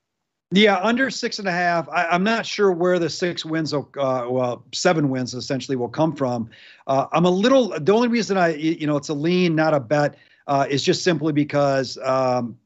[0.54, 1.88] Yeah, under six and a half.
[1.88, 5.88] I, am not sure where the six wins, will, uh, well, seven wins essentially will
[5.88, 6.50] come from.
[6.86, 7.68] Uh, I'm a little.
[7.80, 10.16] The only reason I, you know, it's a lean, not a bet
[10.46, 12.58] uh, is just simply because um,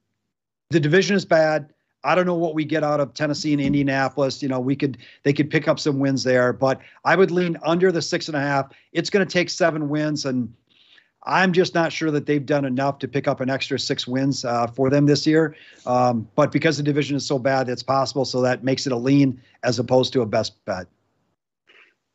[0.71, 1.73] the division is bad.
[2.07, 4.41] I don't know what we get out of Tennessee and Indianapolis.
[4.41, 7.57] You know, we could they could pick up some wins there, but I would lean
[7.65, 8.71] under the six and a half.
[8.93, 10.55] It's going to take seven wins, and
[11.25, 14.45] I'm just not sure that they've done enough to pick up an extra six wins
[14.45, 15.57] uh, for them this year.
[15.85, 18.25] Um, but because the division is so bad, it's possible.
[18.25, 20.87] So that makes it a lean as opposed to a best bet.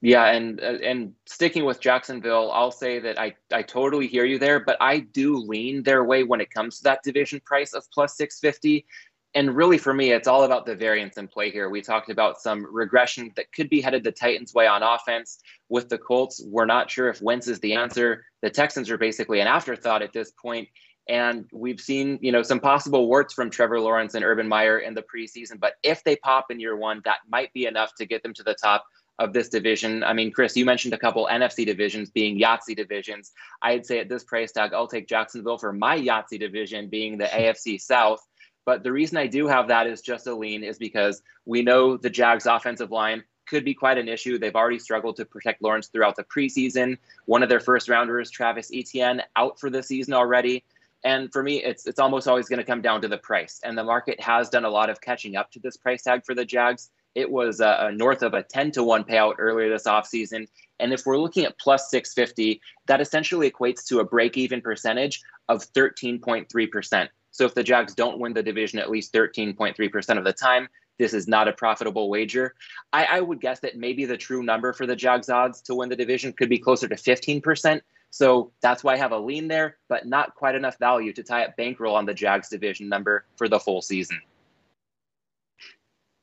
[0.03, 4.39] Yeah, and uh, and sticking with Jacksonville, I'll say that I I totally hear you
[4.39, 7.83] there, but I do lean their way when it comes to that division price of
[7.91, 8.85] plus 650.
[9.33, 11.69] And really, for me, it's all about the variance in play here.
[11.69, 15.39] We talked about some regression that could be headed the Titans' way on offense.
[15.69, 18.25] With the Colts, we're not sure if Wentz is the answer.
[18.41, 20.67] The Texans are basically an afterthought at this point.
[21.07, 24.93] And we've seen, you know, some possible warts from Trevor Lawrence and Urban Meyer in
[24.93, 25.59] the preseason.
[25.59, 28.43] But if they pop in year one, that might be enough to get them to
[28.43, 28.85] the top
[29.17, 30.03] of this division.
[30.03, 33.31] I mean, Chris, you mentioned a couple NFC divisions being Yahtzee divisions.
[33.61, 37.25] I'd say at this price tag, I'll take Jacksonville for my Yahtzee division being the
[37.25, 38.25] AFC South.
[38.65, 41.97] But the reason I do have that is just a lean is because we know
[41.97, 44.37] the Jags offensive line could be quite an issue.
[44.37, 46.97] They've already struggled to protect Lawrence throughout the preseason.
[47.25, 50.63] One of their first rounders, Travis Etienne, out for the season already.
[51.03, 53.59] And for me, it's it's almost always going to come down to the price.
[53.63, 56.35] And the market has done a lot of catching up to this price tag for
[56.35, 56.91] the Jags.
[57.15, 60.47] It was uh, north of a 10 to 1 payout earlier this offseason.
[60.79, 65.21] And if we're looking at plus 650, that essentially equates to a break even percentage
[65.49, 67.09] of 13.3%.
[67.31, 70.67] So if the Jags don't win the division at least 13.3% of the time,
[70.99, 72.53] this is not a profitable wager.
[72.93, 75.89] I, I, would guess that maybe the true number for the Jags odds to win
[75.89, 77.81] the division could be closer to 15%.
[78.11, 81.45] So that's why I have a lean there, but not quite enough value to tie
[81.45, 84.21] up bankroll on the Jags division number for the full season.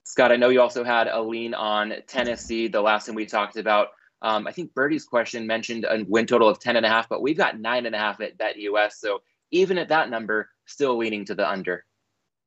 [0.04, 3.56] Scott, I know you also had a lean on Tennessee the last time we talked
[3.56, 3.88] about.
[4.22, 7.22] Um, I think Birdie's question mentioned a win total of 10 and a half, but
[7.22, 9.00] we've got nine and a half at Bet US.
[9.00, 11.85] So even at that number, still leaning to the under.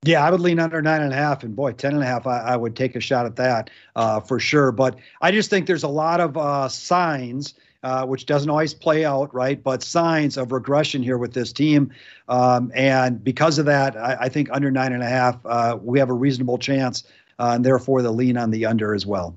[0.03, 2.25] Yeah, I would lean under nine and a half, and boy, ten and a half,
[2.25, 4.71] I, I would take a shot at that uh, for sure.
[4.71, 7.53] But I just think there's a lot of uh, signs,
[7.83, 9.61] uh, which doesn't always play out, right?
[9.61, 11.91] But signs of regression here with this team,
[12.29, 15.99] um, and because of that, I, I, think under nine and a half, uh, we
[15.99, 17.03] have a reasonable chance
[17.41, 19.35] uh, and therefore the lean on the under as well.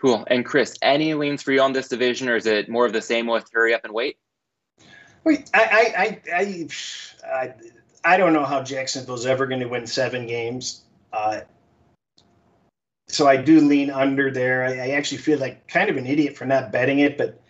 [0.00, 0.24] Cool.
[0.28, 3.02] And Chris, any leans for you on this division, or is it more of the
[3.02, 4.18] same with hurry up and wait?
[5.26, 6.68] I, I, I,
[7.26, 7.54] I,
[8.04, 10.82] I don't know how Jacksonville's ever going to win seven games.
[11.12, 11.40] Uh,
[13.08, 14.64] so I do lean under there.
[14.64, 17.40] I, I, actually feel like kind of an idiot for not betting it, but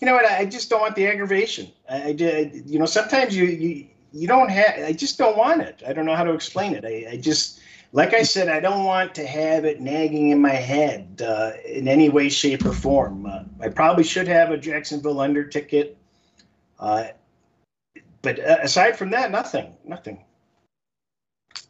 [0.00, 0.24] you know what?
[0.24, 1.70] I, just don't want the aggravation.
[1.88, 5.62] I, I did, you know, sometimes you, you, you don't have, I just don't want
[5.62, 5.82] it.
[5.86, 6.84] I don't know how to explain it.
[6.84, 7.60] I, I just,
[7.92, 11.88] like I said, I don't want to have it nagging in my head uh, in
[11.88, 13.26] any way, shape, or form.
[13.26, 15.98] Uh, I probably should have a Jacksonville under ticket.
[16.82, 17.04] Uh,
[18.22, 20.24] but uh, aside from that, nothing, nothing.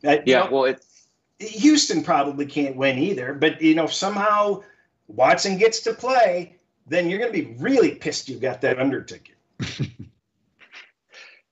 [0.04, 1.08] Uh, yeah, know, well, it's
[1.38, 3.34] Houston probably can't win either.
[3.34, 4.62] But you know, if somehow
[5.08, 6.56] Watson gets to play,
[6.86, 9.36] then you're going to be really pissed you got that under ticket.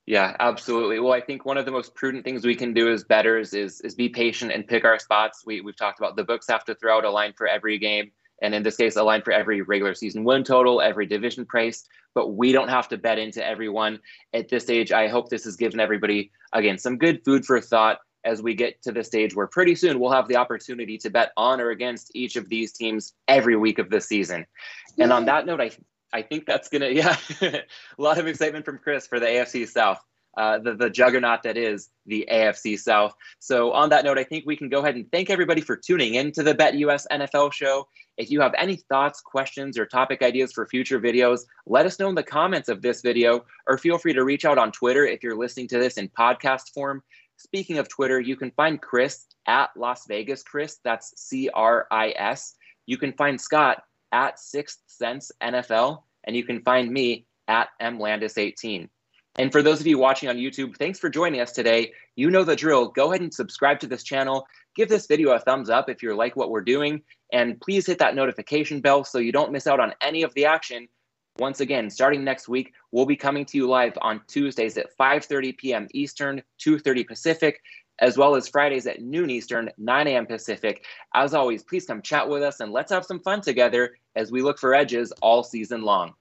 [0.07, 0.99] Yeah, absolutely.
[0.99, 3.79] Well, I think one of the most prudent things we can do as bettors is
[3.79, 5.43] is be patient and pick our spots.
[5.45, 8.11] We we've talked about the books have to throw out a line for every game,
[8.41, 11.87] and in this case, a line for every regular season win total, every division price.
[12.13, 13.99] But we don't have to bet into everyone
[14.33, 14.91] at this stage.
[14.91, 18.81] I hope this has given everybody again some good food for thought as we get
[18.83, 22.11] to the stage where pretty soon we'll have the opportunity to bet on or against
[22.13, 24.45] each of these teams every week of the season.
[24.95, 25.05] Yeah.
[25.05, 25.71] And on that note, I
[26.13, 27.63] I think that's gonna yeah, a
[27.97, 29.99] lot of excitement from Chris for the AFC South.
[30.37, 33.13] Uh, the, the juggernaut that is the AFC South.
[33.39, 36.15] So, on that note, I think we can go ahead and thank everybody for tuning
[36.15, 37.87] in to the Bet US NFL show.
[38.17, 42.09] If you have any thoughts, questions, or topic ideas for future videos, let us know
[42.09, 45.23] in the comments of this video, or feel free to reach out on Twitter if
[45.23, 47.03] you're listening to this in podcast form.
[47.37, 50.77] Speaking of Twitter, you can find Chris at Las Vegas Chris.
[50.83, 52.55] That's C R I S.
[52.85, 58.89] You can find Scott at Sixth Sense NFL, and you can find me at mlandis18.
[59.37, 61.93] And for those of you watching on YouTube, thanks for joining us today.
[62.15, 62.89] You know the drill.
[62.89, 64.45] Go ahead and subscribe to this channel.
[64.75, 67.01] Give this video a thumbs up if you like what we're doing.
[67.31, 70.45] And please hit that notification bell so you don't miss out on any of the
[70.45, 70.87] action.
[71.39, 75.57] Once again, starting next week, we'll be coming to you live on Tuesdays at 5:30
[75.57, 75.87] p.m.
[75.93, 77.61] Eastern, 2:30 Pacific,
[77.99, 80.25] as well as Fridays at noon Eastern, 9 a.m.
[80.25, 80.85] Pacific.
[81.13, 84.41] As always, please come chat with us and let's have some fun together as we
[84.41, 86.13] look for edges all season long.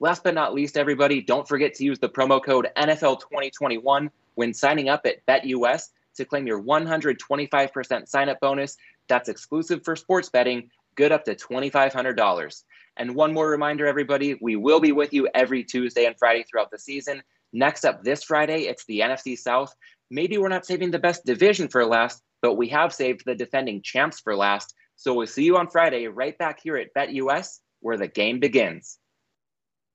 [0.00, 4.88] Last but not least, everybody, don't forget to use the promo code NFL2021 when signing
[4.88, 8.76] up at BetUS to claim your 125% sign up bonus.
[9.08, 12.62] That's exclusive for sports betting, good up to $2,500.
[12.96, 16.70] And one more reminder, everybody, we will be with you every Tuesday and Friday throughout
[16.70, 17.22] the season.
[17.52, 19.74] Next up this Friday, it's the NFC South.
[20.10, 23.80] Maybe we're not saving the best division for last, but we have saved the defending
[23.82, 24.74] champs for last.
[24.96, 28.98] So we'll see you on Friday right back here at BetUS, where the game begins.